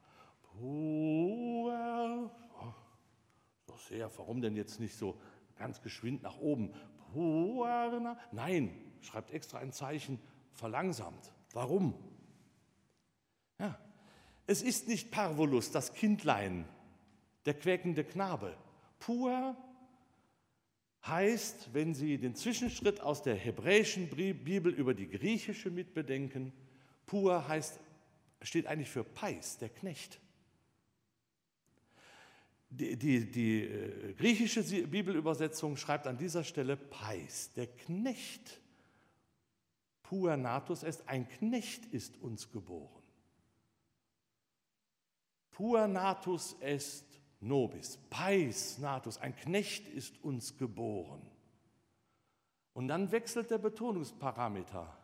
[0.43, 2.31] Puer,
[2.63, 5.21] oh, sehr, warum denn jetzt nicht so
[5.57, 6.73] ganz geschwind nach oben?
[8.33, 10.19] Nein, schreibt extra ein Zeichen,
[10.53, 11.33] verlangsamt.
[11.53, 11.95] Warum?
[13.59, 13.79] Ja,
[14.47, 16.67] es ist nicht Parvulus, das Kindlein,
[17.47, 18.57] der quäkende Knabe.
[18.99, 19.57] Puer
[21.07, 26.53] heißt, wenn Sie den Zwischenschritt aus der hebräischen Bibel über die griechische mitbedenken,
[27.07, 27.79] pur heißt,
[28.43, 30.21] steht eigentlich für Pais, der Knecht.
[32.77, 38.61] Die, die, die äh, griechische Bibelübersetzung schreibt an dieser Stelle Pais, der Knecht.
[40.03, 43.03] Pur natus est, ein Knecht ist uns geboren.
[45.53, 47.05] Pur natus est
[47.41, 51.23] nobis, pais natus, ein Knecht ist uns geboren.
[52.73, 54.99] Und dann wechselt der Betonungsparameter.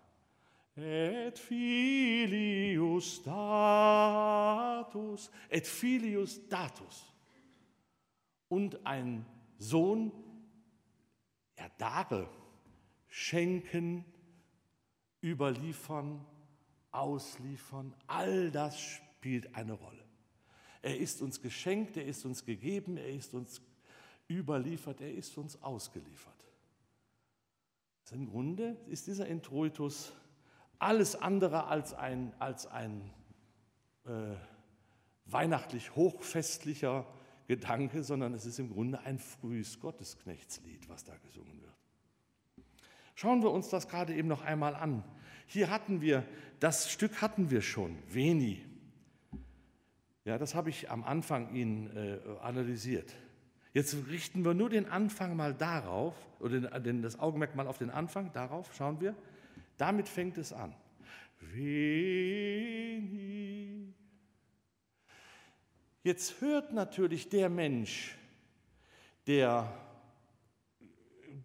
[0.76, 7.09] Et filius datus, et filius datus.
[8.50, 9.24] Und ein
[9.58, 10.12] Sohn,
[11.56, 12.28] ja, dare,
[13.08, 14.04] schenken,
[15.22, 16.26] überliefern,
[16.90, 20.04] ausliefern, all das spielt eine Rolle.
[20.82, 23.62] Er ist uns geschenkt, er ist uns gegeben, er ist uns
[24.28, 26.46] überliefert, er ist uns ausgeliefert.
[28.02, 30.12] Also Im Grunde ist dieser Introitus
[30.80, 33.12] alles andere als ein, als ein
[34.06, 34.34] äh,
[35.26, 37.06] weihnachtlich hochfestlicher
[37.50, 41.74] Gedanke, sondern es ist im Grunde ein frühes Gottesknechtslied, was da gesungen wird.
[43.16, 45.02] Schauen wir uns das gerade eben noch einmal an.
[45.48, 46.24] Hier hatten wir,
[46.60, 48.64] das Stück hatten wir schon, Veni,
[50.24, 53.16] ja, das habe ich am Anfang Ihnen äh, analysiert.
[53.72, 57.90] Jetzt richten wir nur den Anfang mal darauf, oder den, das Augenmerk mal auf den
[57.90, 59.16] Anfang, darauf schauen wir.
[59.76, 60.72] Damit fängt es an.
[61.40, 62.70] Veni.
[66.02, 68.16] Jetzt hört natürlich der Mensch,
[69.26, 69.72] der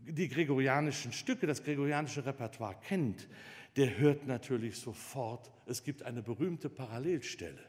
[0.07, 3.27] die gregorianischen Stücke, das gregorianische Repertoire kennt,
[3.75, 7.63] der hört natürlich sofort, es gibt eine berühmte Parallelstelle.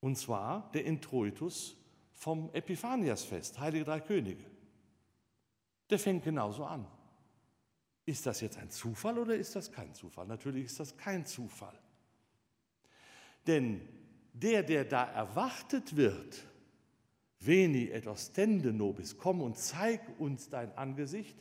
[0.00, 1.76] Und zwar der Introitus
[2.12, 4.44] vom Epiphaniasfest, Heilige Drei Könige.
[5.90, 6.86] Der fängt genauso an.
[8.06, 10.26] Ist das jetzt ein Zufall oder ist das kein Zufall?
[10.26, 11.78] Natürlich ist das kein Zufall.
[13.46, 13.80] Denn
[14.32, 16.44] der, der da erwartet wird,
[17.40, 21.36] Veni et ostende nobis, komm und zeig uns dein Angesicht,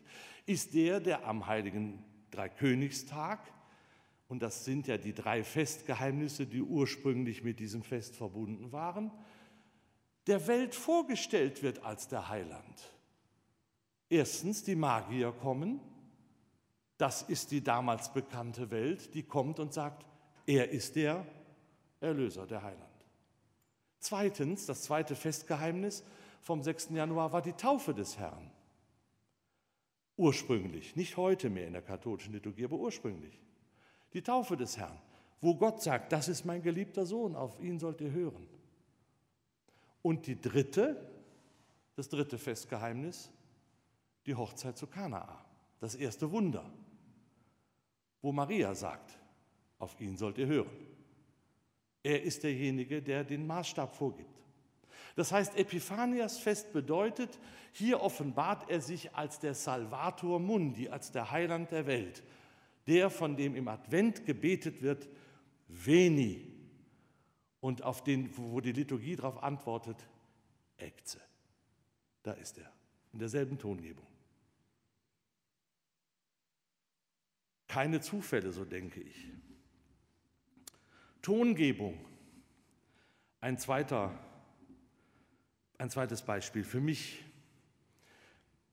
[0.45, 3.39] ist der, der am heiligen Dreikönigstag
[4.28, 9.11] und das sind ja die drei Festgeheimnisse, die ursprünglich mit diesem Fest verbunden waren,
[10.28, 12.93] der Welt vorgestellt wird als der Heiland.
[14.09, 15.80] Erstens, die Magier kommen,
[17.04, 20.06] das ist die damals bekannte Welt, die kommt und sagt,
[20.45, 21.28] er ist der
[21.99, 23.06] Erlöser, der Heiland.
[23.99, 26.06] Zweitens, das zweite Festgeheimnis
[26.39, 26.91] vom 6.
[26.91, 28.49] Januar war die Taufe des Herrn.
[30.16, 33.38] Ursprünglich, nicht heute mehr in der katholischen Liturgie, aber ursprünglich
[34.14, 34.97] die Taufe des Herrn,
[35.41, 38.47] wo Gott sagt, das ist mein geliebter Sohn, auf ihn sollt ihr hören.
[40.01, 41.06] Und die dritte,
[41.97, 43.30] das dritte Festgeheimnis,
[44.26, 45.43] die Hochzeit zu Kanaa,
[45.82, 46.72] das erste Wunder,
[48.24, 49.20] wo Maria sagt,
[49.78, 50.72] auf ihn sollt ihr hören.
[52.02, 54.42] Er ist derjenige, der den Maßstab vorgibt.
[55.16, 57.40] Das heißt, Epiphanias Fest bedeutet,
[57.72, 62.24] hier offenbart er sich als der Salvator Mundi, als der Heiland der Welt
[62.88, 65.08] der, von dem im Advent gebetet wird,
[65.68, 66.50] Veni,
[67.60, 70.06] und auf den, wo die Liturgie darauf antwortet,
[70.78, 71.22] Ecce.
[72.22, 72.72] Da ist er,
[73.14, 74.06] in derselben Tongebung.
[77.74, 79.32] Keine Zufälle, so denke ich.
[81.24, 82.06] Tongebung,
[83.42, 84.12] ein, zweiter,
[85.80, 87.24] ein zweites Beispiel für mich,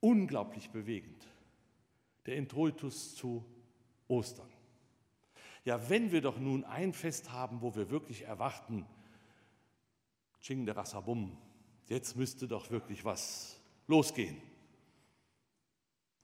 [0.01, 1.27] unglaublich bewegend.
[2.27, 3.43] Der Introitus zu
[4.07, 4.53] Ostern.
[5.65, 8.85] Ja, wenn wir doch nun ein Fest haben, wo wir wirklich erwarten,
[10.43, 11.39] Ching de Rassabum,
[11.87, 14.37] jetzt müsste doch wirklich was losgehen.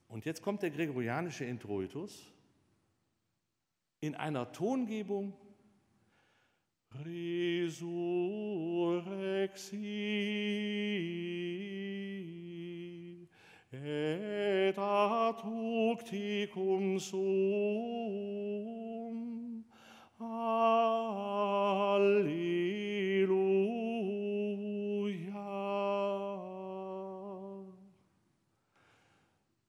[0.07, 2.36] Und jetzt kommt der gregorianische Introitus
[3.99, 5.33] in einer Tongebung
[7.03, 7.87] Resurrexi
[13.71, 15.41] et ad
[16.99, 17.17] sum.
[20.19, 20.97] Halleluja.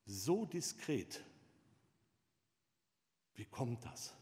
[0.07, 1.25] So diskret.
[3.35, 4.18] Wie kommt das?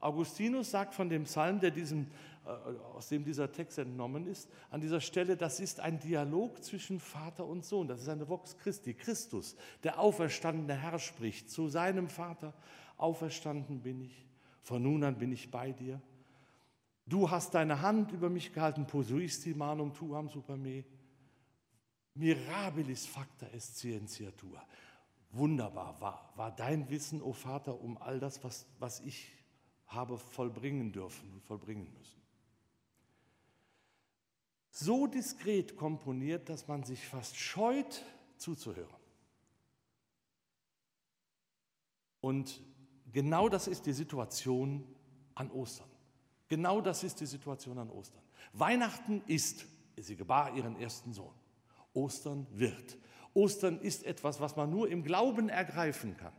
[0.00, 2.06] Augustinus sagt von dem Psalm, der diesem,
[2.44, 2.50] äh,
[2.94, 7.44] aus dem dieser Text entnommen ist, an dieser Stelle, das ist ein Dialog zwischen Vater
[7.44, 7.88] und Sohn.
[7.88, 8.94] Das ist eine Vox Christi.
[8.94, 12.54] Christus, der auferstandene Herr, spricht zu seinem Vater,
[12.96, 14.26] auferstanden bin ich,
[14.62, 16.00] von nun an bin ich bei dir.
[17.06, 20.84] Du hast deine Hand über mich gehalten, posuisti manum tuam super me.
[22.14, 24.60] Mirabilis facta est scientiatur.
[25.30, 29.37] Wunderbar war, war dein Wissen, o oh Vater, um all das, was, was ich
[29.88, 32.18] habe vollbringen dürfen und vollbringen müssen.
[34.70, 38.04] So diskret komponiert, dass man sich fast scheut
[38.36, 38.94] zuzuhören.
[42.20, 42.62] Und
[43.12, 44.86] genau das ist die Situation
[45.34, 45.88] an Ostern.
[46.48, 48.22] Genau das ist die Situation an Ostern.
[48.52, 49.66] Weihnachten ist,
[49.96, 51.34] sie gebar ihren ersten Sohn.
[51.92, 52.98] Ostern wird.
[53.34, 56.32] Ostern ist etwas, was man nur im Glauben ergreifen kann.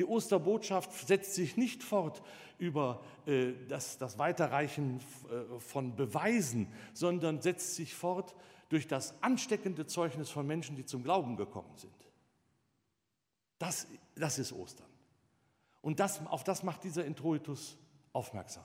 [0.00, 2.22] Die Osterbotschaft setzt sich nicht fort
[2.56, 4.98] über äh, das, das Weiterreichen
[5.28, 8.34] äh, von Beweisen, sondern setzt sich fort
[8.70, 11.92] durch das ansteckende Zeugnis von Menschen, die zum Glauben gekommen sind.
[13.58, 14.86] Das, das ist Ostern.
[15.82, 17.76] Und das, auf das macht dieser Introitus
[18.14, 18.64] aufmerksam.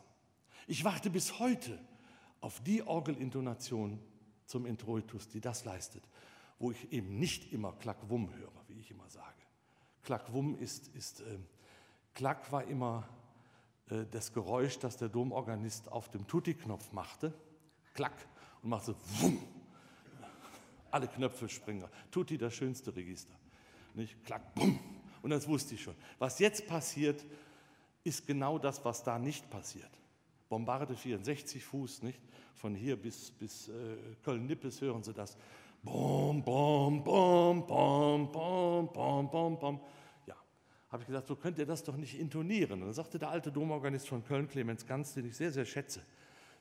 [0.67, 1.77] Ich warte bis heute
[2.39, 3.99] auf die Orgelintonation
[4.45, 6.07] zum Introitus, die das leistet,
[6.59, 9.44] wo ich eben nicht immer Klackwumm höre, wie ich immer sage.
[10.05, 11.37] Klackwumm ist, ist äh,
[12.13, 13.07] Klack war immer
[13.89, 17.33] äh, das Geräusch, das der Domorganist auf dem Tutti-Knopf machte.
[17.93, 18.13] Klack
[18.61, 19.39] und machte Wumm.
[20.91, 21.83] Alle Knöpfe springen.
[22.09, 23.35] Tutti das schönste Register.
[23.95, 24.23] Nicht?
[24.23, 24.79] Klack, bumm.
[25.21, 25.95] Und das wusste ich schon.
[26.19, 27.25] Was jetzt passiert,
[28.03, 29.89] ist genau das, was da nicht passiert.
[30.47, 32.21] Bombarde 64 Fuß, nicht?
[32.53, 35.35] Von hier bis, bis äh, Köln-Nippes hören Sie das.
[35.85, 39.79] Bom, bom, bom, bom, bom, bom, bom, bom.
[40.25, 40.35] Ja,
[40.89, 42.81] habe ich gesagt, so könnt ihr das doch nicht intonieren.
[42.81, 46.01] Und dann sagte der alte Domorganist von Köln, Clemens Ganz, den ich sehr, sehr schätze,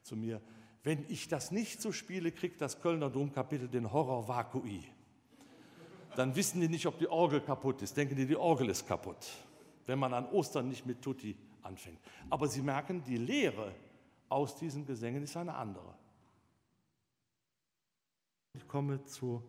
[0.02, 0.42] zu mir,
[0.82, 4.84] wenn ich das nicht so spiele, kriegt das Kölner Domkapitel den Horror Vakui.
[6.16, 7.96] Dann wissen die nicht, ob die Orgel kaputt ist.
[7.96, 9.26] Denken die, die Orgel ist kaputt,
[9.86, 11.98] wenn man an Ostern nicht mit Tutti anfängt.
[12.28, 13.74] Aber sie merken, die Lehre
[14.28, 15.94] aus diesen Gesängen ist eine andere.
[18.57, 19.42] Ich komme zu,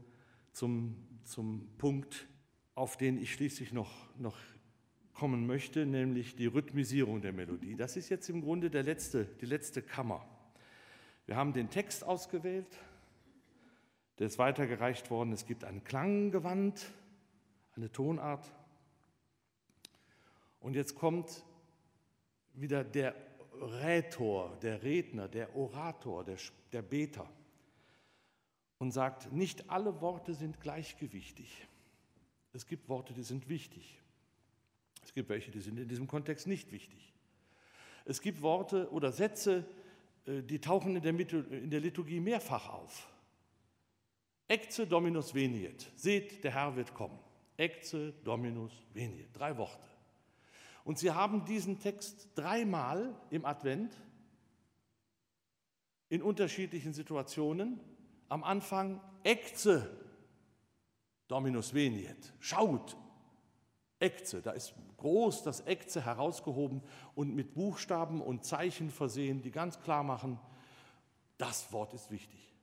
[0.52, 2.28] zum, zum Punkt,
[2.74, 4.36] auf den ich schließlich noch, noch
[5.14, 7.76] kommen möchte, nämlich die Rhythmisierung der Melodie.
[7.76, 10.28] Das ist jetzt im Grunde der letzte, die letzte Kammer.
[11.28, 12.80] Wir haben den Text ausgewählt,
[14.18, 15.34] der ist weitergereicht worden.
[15.34, 16.92] Es gibt ein Klanggewand,
[17.76, 18.52] eine Tonart.
[20.60, 21.46] Und jetzt kommt
[22.56, 23.14] wieder der
[23.62, 26.38] Rätor, der Redner, der Orator, der,
[26.72, 27.30] der Beter
[28.78, 31.68] und sagt, nicht alle Worte sind gleichgewichtig.
[32.54, 34.00] Es gibt Worte, die sind wichtig.
[35.04, 37.14] Es gibt welche, die sind in diesem Kontext nicht wichtig.
[38.06, 39.66] Es gibt Worte oder Sätze,
[40.26, 41.20] äh, die tauchen in der,
[41.52, 43.12] in der Liturgie mehrfach auf.
[44.48, 45.92] Ecce Dominus veniet.
[45.96, 47.20] Seht, der Herr wird kommen.
[47.58, 49.30] Ecce Dominus veniet.
[49.34, 49.88] Drei Worte.
[50.84, 53.96] Und sie haben diesen Text dreimal im Advent
[56.10, 57.80] in unterschiedlichen Situationen
[58.30, 59.90] am Anfang Ecce
[61.28, 62.34] Dominus veniet.
[62.40, 62.96] Schaut,
[64.00, 66.82] Ecce, da ist groß das Ecce herausgehoben
[67.16, 70.40] und mit Buchstaben und Zeichen versehen, die ganz klar machen,
[71.38, 72.54] das Wort ist wichtig.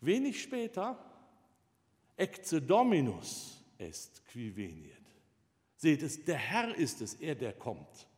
[0.00, 0.98] Wenig später,
[2.16, 4.92] Ecce Dominus est qui veniet.
[5.76, 8.08] Seht es, der Herr ist es, er, der kommt.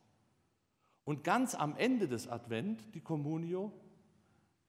[1.03, 3.73] Und ganz am Ende des Advent, die Communio,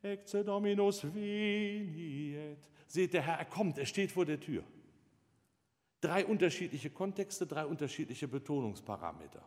[0.03, 2.59] Ecce Dominus veniet.
[2.87, 4.63] Seht, der Herr, er kommt, er steht vor der Tür.
[6.01, 9.43] Drei unterschiedliche Kontexte, drei unterschiedliche Betonungsparameter.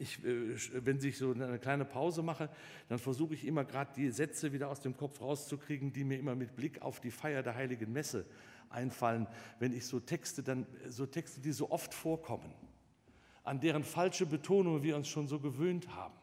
[0.00, 2.50] Ich, äh, wenn ich so eine kleine Pause mache,
[2.88, 6.34] dann versuche ich immer gerade die Sätze wieder aus dem Kopf rauszukriegen, die mir immer
[6.34, 8.26] mit Blick auf die Feier der Heiligen Messe
[8.70, 9.28] einfallen,
[9.60, 12.52] wenn ich so Texte dann so Texte, die so oft vorkommen
[13.44, 16.14] an deren falsche Betonung wir uns schon so gewöhnt haben.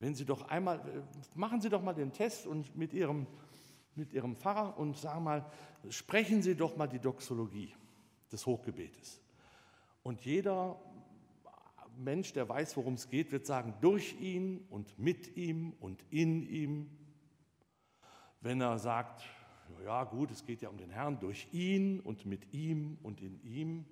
[0.00, 0.80] Wenn Sie doch einmal,
[1.34, 3.26] machen Sie doch mal den Test und mit Ihrem,
[3.94, 5.50] mit Ihrem Pfarrer und sagen mal,
[5.88, 7.74] sprechen Sie doch mal die Doxologie
[8.32, 9.20] des Hochgebetes.
[10.02, 10.80] Und jeder
[11.96, 16.42] Mensch, der weiß, worum es geht, wird sagen, durch ihn und mit ihm und in
[16.48, 16.90] ihm.
[18.40, 19.22] Wenn er sagt,
[19.84, 23.42] ja gut, es geht ja um den Herrn, durch ihn und mit ihm und in
[23.42, 23.84] ihm,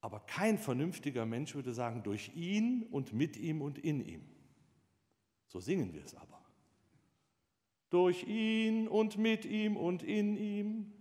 [0.00, 4.24] aber kein vernünftiger Mensch würde sagen, durch ihn und mit ihm und in ihm.
[5.46, 6.40] So singen wir es aber.
[7.90, 10.92] durch ihn und mit ihm und in ihm.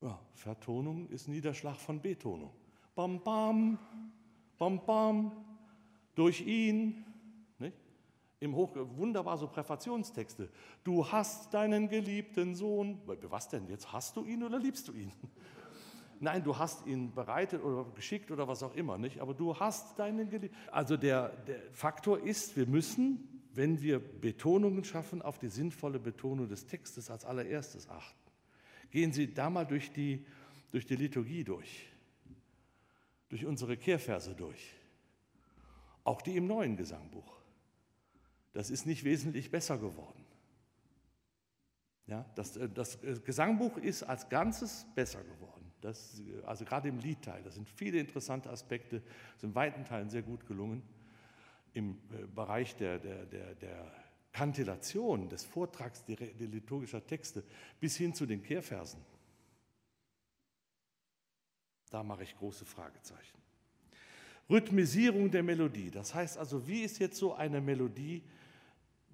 [0.00, 2.52] Ja, Vertonung ist Niederschlag von Betonung.
[2.94, 3.78] Bam, bam,
[4.56, 5.32] bam, bam,
[6.14, 7.04] durch ihn.
[7.58, 7.76] Nicht?
[8.38, 10.48] Im Hoch, wunderbar so Präfationstexte.
[10.84, 13.00] Du hast deinen geliebten Sohn.
[13.04, 13.68] Was denn?
[13.68, 15.12] Jetzt hast du ihn oder liebst du ihn?
[16.22, 19.18] Nein, du hast ihn bereitet oder geschickt oder was auch immer, nicht?
[19.18, 20.56] Aber du hast deinen geliebten.
[20.70, 26.48] Also der, der Faktor ist, wir müssen, wenn wir Betonungen schaffen, auf die sinnvolle Betonung
[26.48, 28.30] des Textes als allererstes achten.
[28.92, 30.24] Gehen Sie da mal durch die,
[30.70, 31.88] durch die Liturgie durch,
[33.28, 34.76] durch unsere Kehrverse durch,
[36.04, 37.36] auch die im neuen Gesangbuch.
[38.52, 40.24] Das ist nicht wesentlich besser geworden.
[42.06, 45.51] Ja, das, äh, das Gesangbuch ist als Ganzes besser geworden.
[45.82, 49.02] Das, also gerade im Liedteil, da sind viele interessante Aspekte,
[49.36, 50.82] sind in weiten Teilen sehr gut gelungen.
[51.74, 53.92] Im äh, Bereich der, der, der, der
[54.32, 57.42] Kantillation des Vortrags der liturgischer Texte
[57.80, 59.00] bis hin zu den Kehrversen.
[61.90, 63.38] Da mache ich große Fragezeichen.
[64.48, 65.90] Rhythmisierung der Melodie.
[65.90, 68.22] Das heißt also, wie ist jetzt so eine Melodie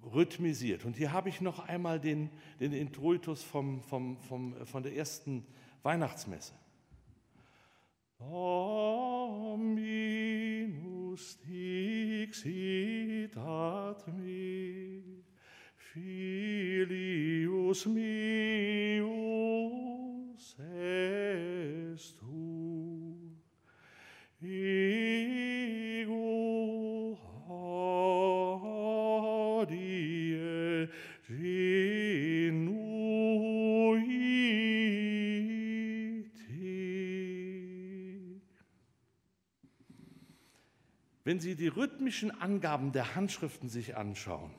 [0.03, 0.85] rhythmisiert?
[0.85, 2.29] Und hier habe ich noch einmal den,
[2.59, 5.45] den Introitus vom, vom, vom, von der ersten
[5.83, 6.53] Weihnachtsmesse.
[8.19, 9.63] Dominus
[11.45, 15.23] dixit ad me,
[15.75, 19.09] filius meus
[20.59, 22.35] est tu.
[24.41, 26.15] Ego
[41.29, 44.49] Wenn Sie die rhythmischen Angaben der Handschriften sich anschauen,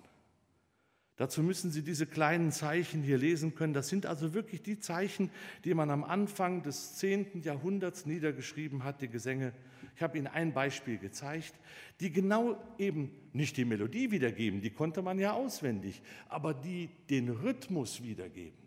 [1.16, 3.74] Dazu müssen Sie diese kleinen Zeichen hier lesen können.
[3.74, 5.30] Das sind also wirklich die Zeichen,
[5.64, 7.42] die man am Anfang des 10.
[7.42, 9.52] Jahrhunderts niedergeschrieben hat, die Gesänge.
[9.96, 11.52] Ich habe Ihnen ein Beispiel gezeigt,
[11.98, 17.30] die genau eben nicht die Melodie wiedergeben, die konnte man ja auswendig, aber die den
[17.30, 18.60] Rhythmus wiedergeben.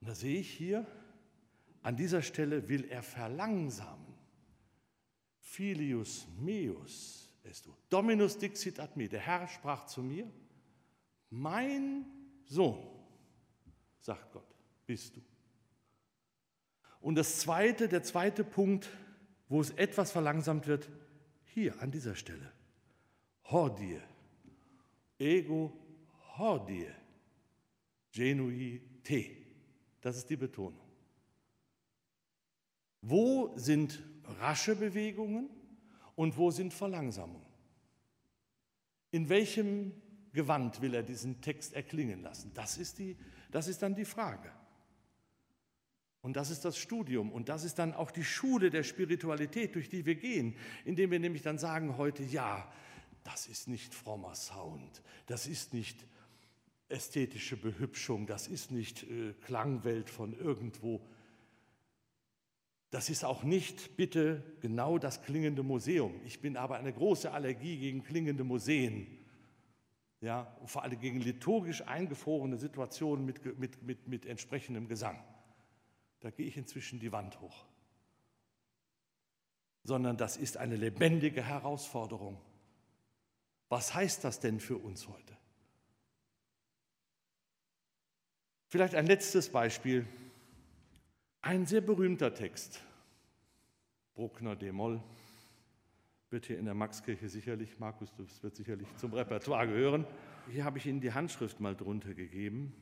[0.00, 0.86] Und da sehe ich hier,
[1.82, 4.05] an dieser Stelle will er verlangsamen.
[5.46, 7.70] Filius meus est du.
[7.88, 9.08] Dominus dixit ad me.
[9.08, 10.28] Der Herr sprach zu mir.
[11.30, 12.04] Mein
[12.44, 12.84] Sohn,
[14.00, 14.54] sagt Gott,
[14.86, 15.20] bist du.
[17.00, 18.88] Und das zweite, der zweite Punkt,
[19.48, 20.88] wo es etwas verlangsamt wird,
[21.44, 22.52] hier an dieser Stelle.
[23.44, 24.00] Hodie,
[25.16, 25.72] ego
[26.36, 26.90] hodie,
[28.10, 29.30] genui te.
[30.00, 30.80] Das ist die Betonung.
[33.00, 34.02] Wo sind
[34.40, 35.48] rasche Bewegungen
[36.14, 37.46] und wo sind Verlangsamungen?
[39.10, 39.92] In welchem
[40.32, 42.50] Gewand will er diesen Text erklingen lassen?
[42.54, 43.16] Das ist, die,
[43.50, 44.50] das ist dann die Frage.
[46.22, 49.88] Und das ist das Studium und das ist dann auch die Schule der Spiritualität, durch
[49.88, 52.68] die wir gehen, indem wir nämlich dann sagen heute, ja,
[53.22, 56.04] das ist nicht frommer Sound, das ist nicht
[56.88, 61.00] ästhetische Behübschung, das ist nicht äh, Klangwelt von irgendwo.
[62.90, 66.14] Das ist auch nicht bitte genau das klingende Museum.
[66.24, 69.16] Ich bin aber eine große Allergie gegen klingende Museen
[70.20, 75.22] ja, vor allem gegen liturgisch eingefrorene Situationen mit, mit, mit, mit entsprechendem Gesang.
[76.20, 77.66] Da gehe ich inzwischen die Wand hoch.
[79.84, 82.40] Sondern das ist eine lebendige Herausforderung.
[83.68, 85.36] Was heißt das denn für uns heute?
[88.68, 90.06] Vielleicht ein letztes Beispiel.
[91.46, 92.80] Ein sehr berühmter Text,
[94.16, 95.00] Bruckner D-Moll,
[96.28, 100.04] wird hier in der Maxkirche sicherlich, Markus, das wird sicherlich zum Repertoire gehören.
[100.50, 102.74] Hier habe ich Ihnen die Handschrift mal drunter gegeben.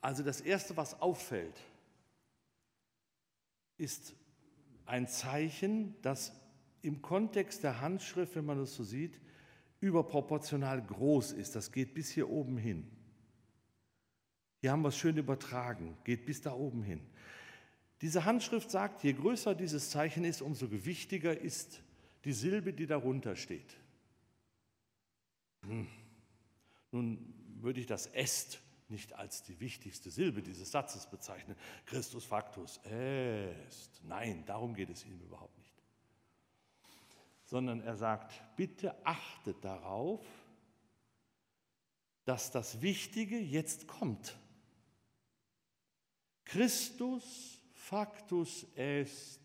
[0.00, 1.60] Also das Erste, was auffällt,
[3.78, 4.16] ist
[4.86, 6.32] ein Zeichen, das
[6.82, 9.20] im Kontext der Handschrift, wenn man das so sieht,
[9.78, 11.54] überproportional groß ist.
[11.54, 12.90] Das geht bis hier oben hin.
[14.60, 17.00] Hier haben wir es schön übertragen, geht bis da oben hin.
[18.02, 21.82] Diese Handschrift sagt, je größer dieses Zeichen ist, umso gewichtiger ist
[22.24, 23.76] die Silbe, die darunter steht.
[25.62, 25.86] Hm.
[26.92, 31.56] Nun würde ich das est nicht als die wichtigste Silbe dieses Satzes bezeichnen.
[31.86, 34.02] Christus factus est.
[34.04, 35.72] Nein, darum geht es ihm überhaupt nicht.
[37.44, 40.24] Sondern er sagt, bitte achtet darauf,
[42.24, 44.36] dass das Wichtige jetzt kommt.
[46.50, 49.38] Christus factus est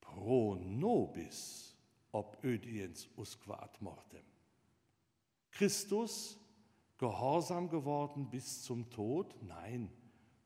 [0.00, 1.72] pro nobis
[2.12, 4.24] ob ödiens usque ad mortem.
[5.50, 6.36] Christus
[6.98, 9.34] gehorsam geworden bis zum Tod?
[9.42, 9.90] Nein,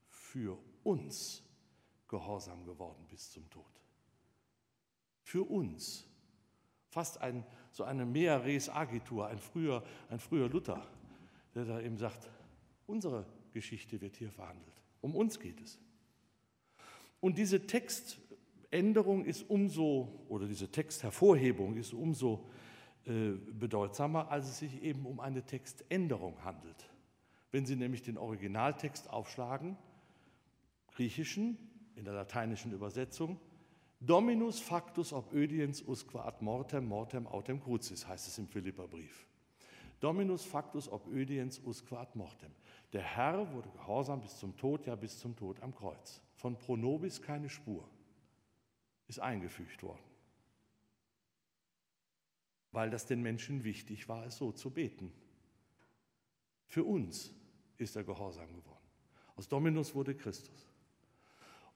[0.07, 1.43] für uns
[2.07, 3.65] gehorsam geworden bis zum Tod.
[5.21, 6.07] Für uns.
[6.87, 10.87] Fast ein, so eine Mea res agitur, ein früher, ein früher Luther,
[11.55, 12.29] der da eben sagt,
[12.87, 14.80] unsere Geschichte wird hier verhandelt.
[15.01, 15.79] Um uns geht es.
[17.19, 22.49] Und diese Textänderung ist umso, oder diese Texthervorhebung ist umso
[23.05, 26.89] äh, bedeutsamer, als es sich eben um eine Textänderung handelt.
[27.51, 29.77] Wenn Sie nämlich den Originaltext aufschlagen,
[30.87, 31.57] griechischen,
[31.95, 33.39] in der lateinischen Übersetzung,
[33.99, 39.27] Dominus factus obediens usque ad mortem mortem autem crucis, heißt es im Philipperbrief.
[39.99, 42.51] Dominus factus obediens usque ad mortem.
[42.93, 46.21] Der Herr wurde gehorsam bis zum Tod, ja bis zum Tod am Kreuz.
[46.35, 47.87] Von Pronobis keine Spur.
[49.07, 50.03] Ist eingefügt worden.
[52.71, 55.11] Weil das den Menschen wichtig war, es so zu beten.
[56.67, 57.33] Für uns
[57.77, 58.77] ist er gehorsam geworden.
[59.35, 60.67] Aus Dominus wurde Christus.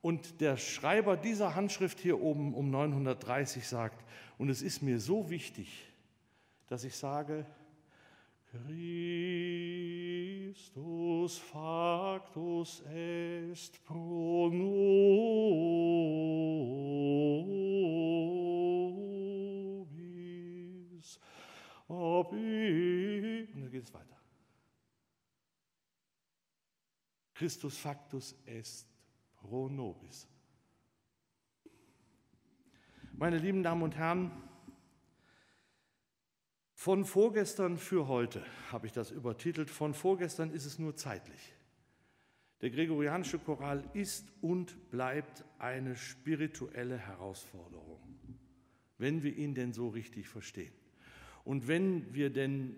[0.02, 4.06] Und der Schreiber dieser Handschrift hier oben um 930 sagt,
[4.38, 5.92] und es ist mir so wichtig,
[6.68, 7.46] dass ich sage,
[11.26, 14.80] Christus factus est pro nobis.
[21.88, 24.16] Und dann geht es weiter.
[27.34, 28.88] Christus factus est
[29.36, 30.28] pro nobis.
[33.14, 34.32] Meine lieben Damen und Herren,
[36.86, 39.72] von vorgestern für heute habe ich das übertitelt.
[39.72, 41.56] Von vorgestern ist es nur zeitlich.
[42.62, 48.00] Der gregorianische Choral ist und bleibt eine spirituelle Herausforderung,
[49.00, 50.72] wenn wir ihn denn so richtig verstehen.
[51.44, 52.76] Und wenn wir denn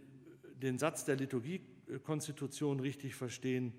[0.55, 3.73] den Satz der Liturgiekonstitution richtig verstehen,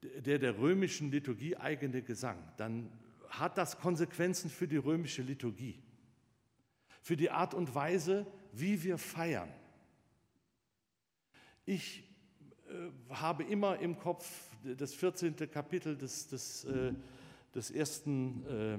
[0.00, 2.88] der der römischen Liturgie eigene Gesang, dann
[3.28, 5.82] hat das Konsequenzen für die römische Liturgie,
[7.02, 9.48] für die Art und Weise, wie wir feiern.
[11.64, 12.04] Ich
[12.68, 15.36] äh, habe immer im Kopf das 14.
[15.50, 16.92] Kapitel des, des, äh,
[17.54, 18.78] des ersten äh,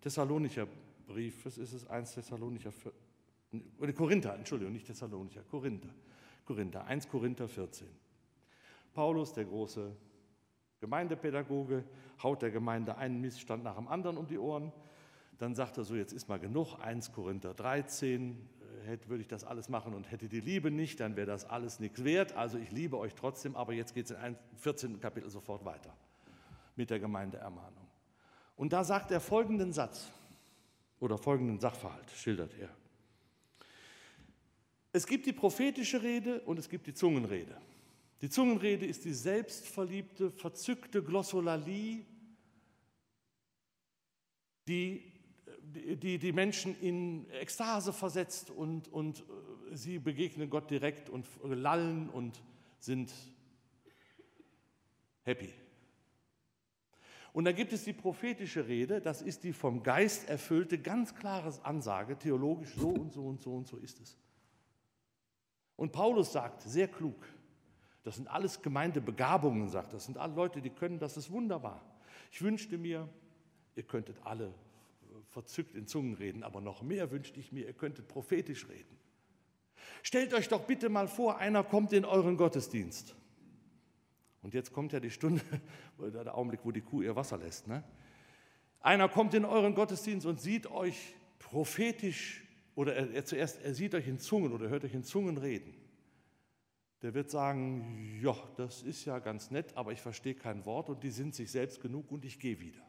[0.00, 0.66] Thessalonicher
[1.06, 1.86] Brief, was ist es?
[1.88, 2.72] 1 Thessalonicher,
[3.78, 5.90] oder Korinther, Entschuldigung, nicht Thessalonicher, Korinther,
[6.44, 7.88] Korinther, 1 Korinther 14.
[8.94, 9.92] Paulus, der große
[10.80, 11.84] Gemeindepädagoge,
[12.22, 14.72] haut der Gemeinde einen Missstand nach dem anderen um die Ohren.
[15.38, 19.28] Dann sagt er so, jetzt ist mal genug, 1 Korinther 13, äh, hätte, würde ich
[19.28, 22.32] das alles machen und hätte die Liebe nicht, dann wäre das alles nichts wert.
[22.32, 25.00] Also ich liebe euch trotzdem, aber jetzt geht es in 14.
[25.00, 25.94] Kapitel sofort weiter
[26.76, 27.86] mit der Gemeindeermahnung.
[28.56, 30.10] Und da sagt er folgenden Satz
[30.98, 32.68] oder folgenden Sachverhalt, schildert er.
[34.92, 37.56] Es gibt die prophetische Rede und es gibt die Zungenrede.
[38.20, 42.04] Die Zungenrede ist die selbstverliebte, verzückte Glossolalie,
[44.68, 45.09] die
[45.72, 52.08] die, die Menschen in Ekstase versetzt und, und äh, sie begegnen Gott direkt und lallen
[52.10, 52.42] und
[52.78, 53.12] sind
[55.22, 55.52] happy.
[57.32, 61.52] Und da gibt es die prophetische Rede, das ist die vom Geist erfüllte, ganz klare
[61.64, 64.18] Ansage, theologisch so und so und so und so ist es.
[65.76, 67.24] Und Paulus sagt, sehr klug,
[68.02, 71.80] das sind alles Gemeindebegabungen, sagt das sind alle Leute, die können, das ist wunderbar.
[72.32, 73.08] Ich wünschte mir,
[73.76, 74.52] ihr könntet alle
[75.30, 78.98] verzückt in Zungen reden, aber noch mehr wünschte ich mir, ihr könntet prophetisch reden.
[80.02, 83.16] Stellt euch doch bitte mal vor, einer kommt in euren Gottesdienst.
[84.42, 85.42] Und jetzt kommt ja die Stunde,
[85.98, 87.66] der Augenblick, wo die Kuh ihr Wasser lässt.
[87.68, 87.84] Ne?
[88.80, 92.44] Einer kommt in euren Gottesdienst und sieht euch prophetisch,
[92.74, 95.74] oder er, er zuerst, er sieht euch in Zungen oder hört euch in Zungen reden
[97.02, 101.02] der wird sagen, ja, das ist ja ganz nett, aber ich verstehe kein Wort und
[101.02, 102.82] die sind sich selbst genug und ich gehe wieder.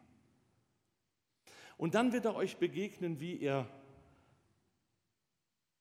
[1.82, 3.68] Und dann wird er euch begegnen, wie er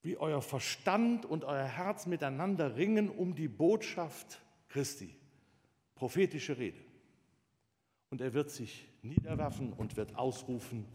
[0.02, 5.14] wie euer Verstand und euer Herz miteinander ringen um die Botschaft Christi,
[5.94, 6.80] prophetische Rede.
[8.10, 10.88] Und er wird sich niederwerfen und wird ausrufen,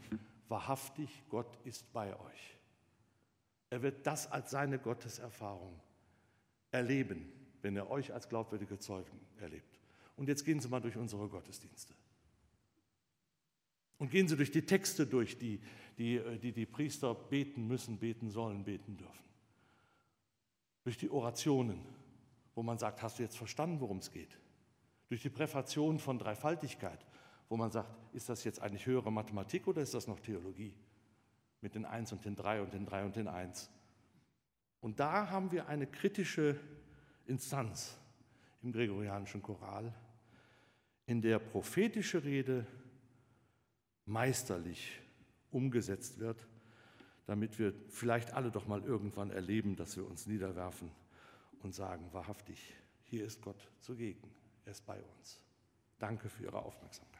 [0.49, 2.57] wahrhaftig, Gott ist bei euch.
[3.71, 5.81] Er wird das als seine Gotteserfahrung
[6.73, 9.79] erleben, wenn er euch als glaubwürdige Zeugen erlebt.
[10.17, 11.95] Und jetzt gehen Sie mal durch unsere Gottesdienste.
[13.99, 15.61] Und gehen Sie durch die Texte durch, die
[15.99, 19.25] die, die, die Priester beten müssen, beten sollen, beten dürfen.
[20.85, 21.81] Durch die Orationen,
[22.55, 24.39] wo man sagt, hast du jetzt verstanden, worum es geht?
[25.09, 27.05] Durch die Präfation von Dreifaltigkeit,
[27.49, 30.75] wo man sagt, ist das jetzt eigentlich höhere Mathematik oder ist das noch Theologie?
[31.61, 33.71] Mit den Eins und den Drei und den Drei und den Eins.
[34.81, 36.61] Und da haben wir eine kritische
[37.25, 37.99] Instanz
[38.63, 39.93] im gregorianischen Choral,
[41.07, 42.67] in der prophetische Rede
[44.07, 45.01] meisterlich
[45.51, 46.47] umgesetzt wird,
[47.27, 50.91] damit wir vielleicht alle doch mal irgendwann erleben, dass wir uns niederwerfen
[51.63, 52.75] und sagen, wahrhaftig,
[53.05, 54.31] hier ist Gott zugegen,
[54.65, 55.41] er ist bei uns.
[55.99, 57.16] Danke für Ihre Aufmerksamkeit.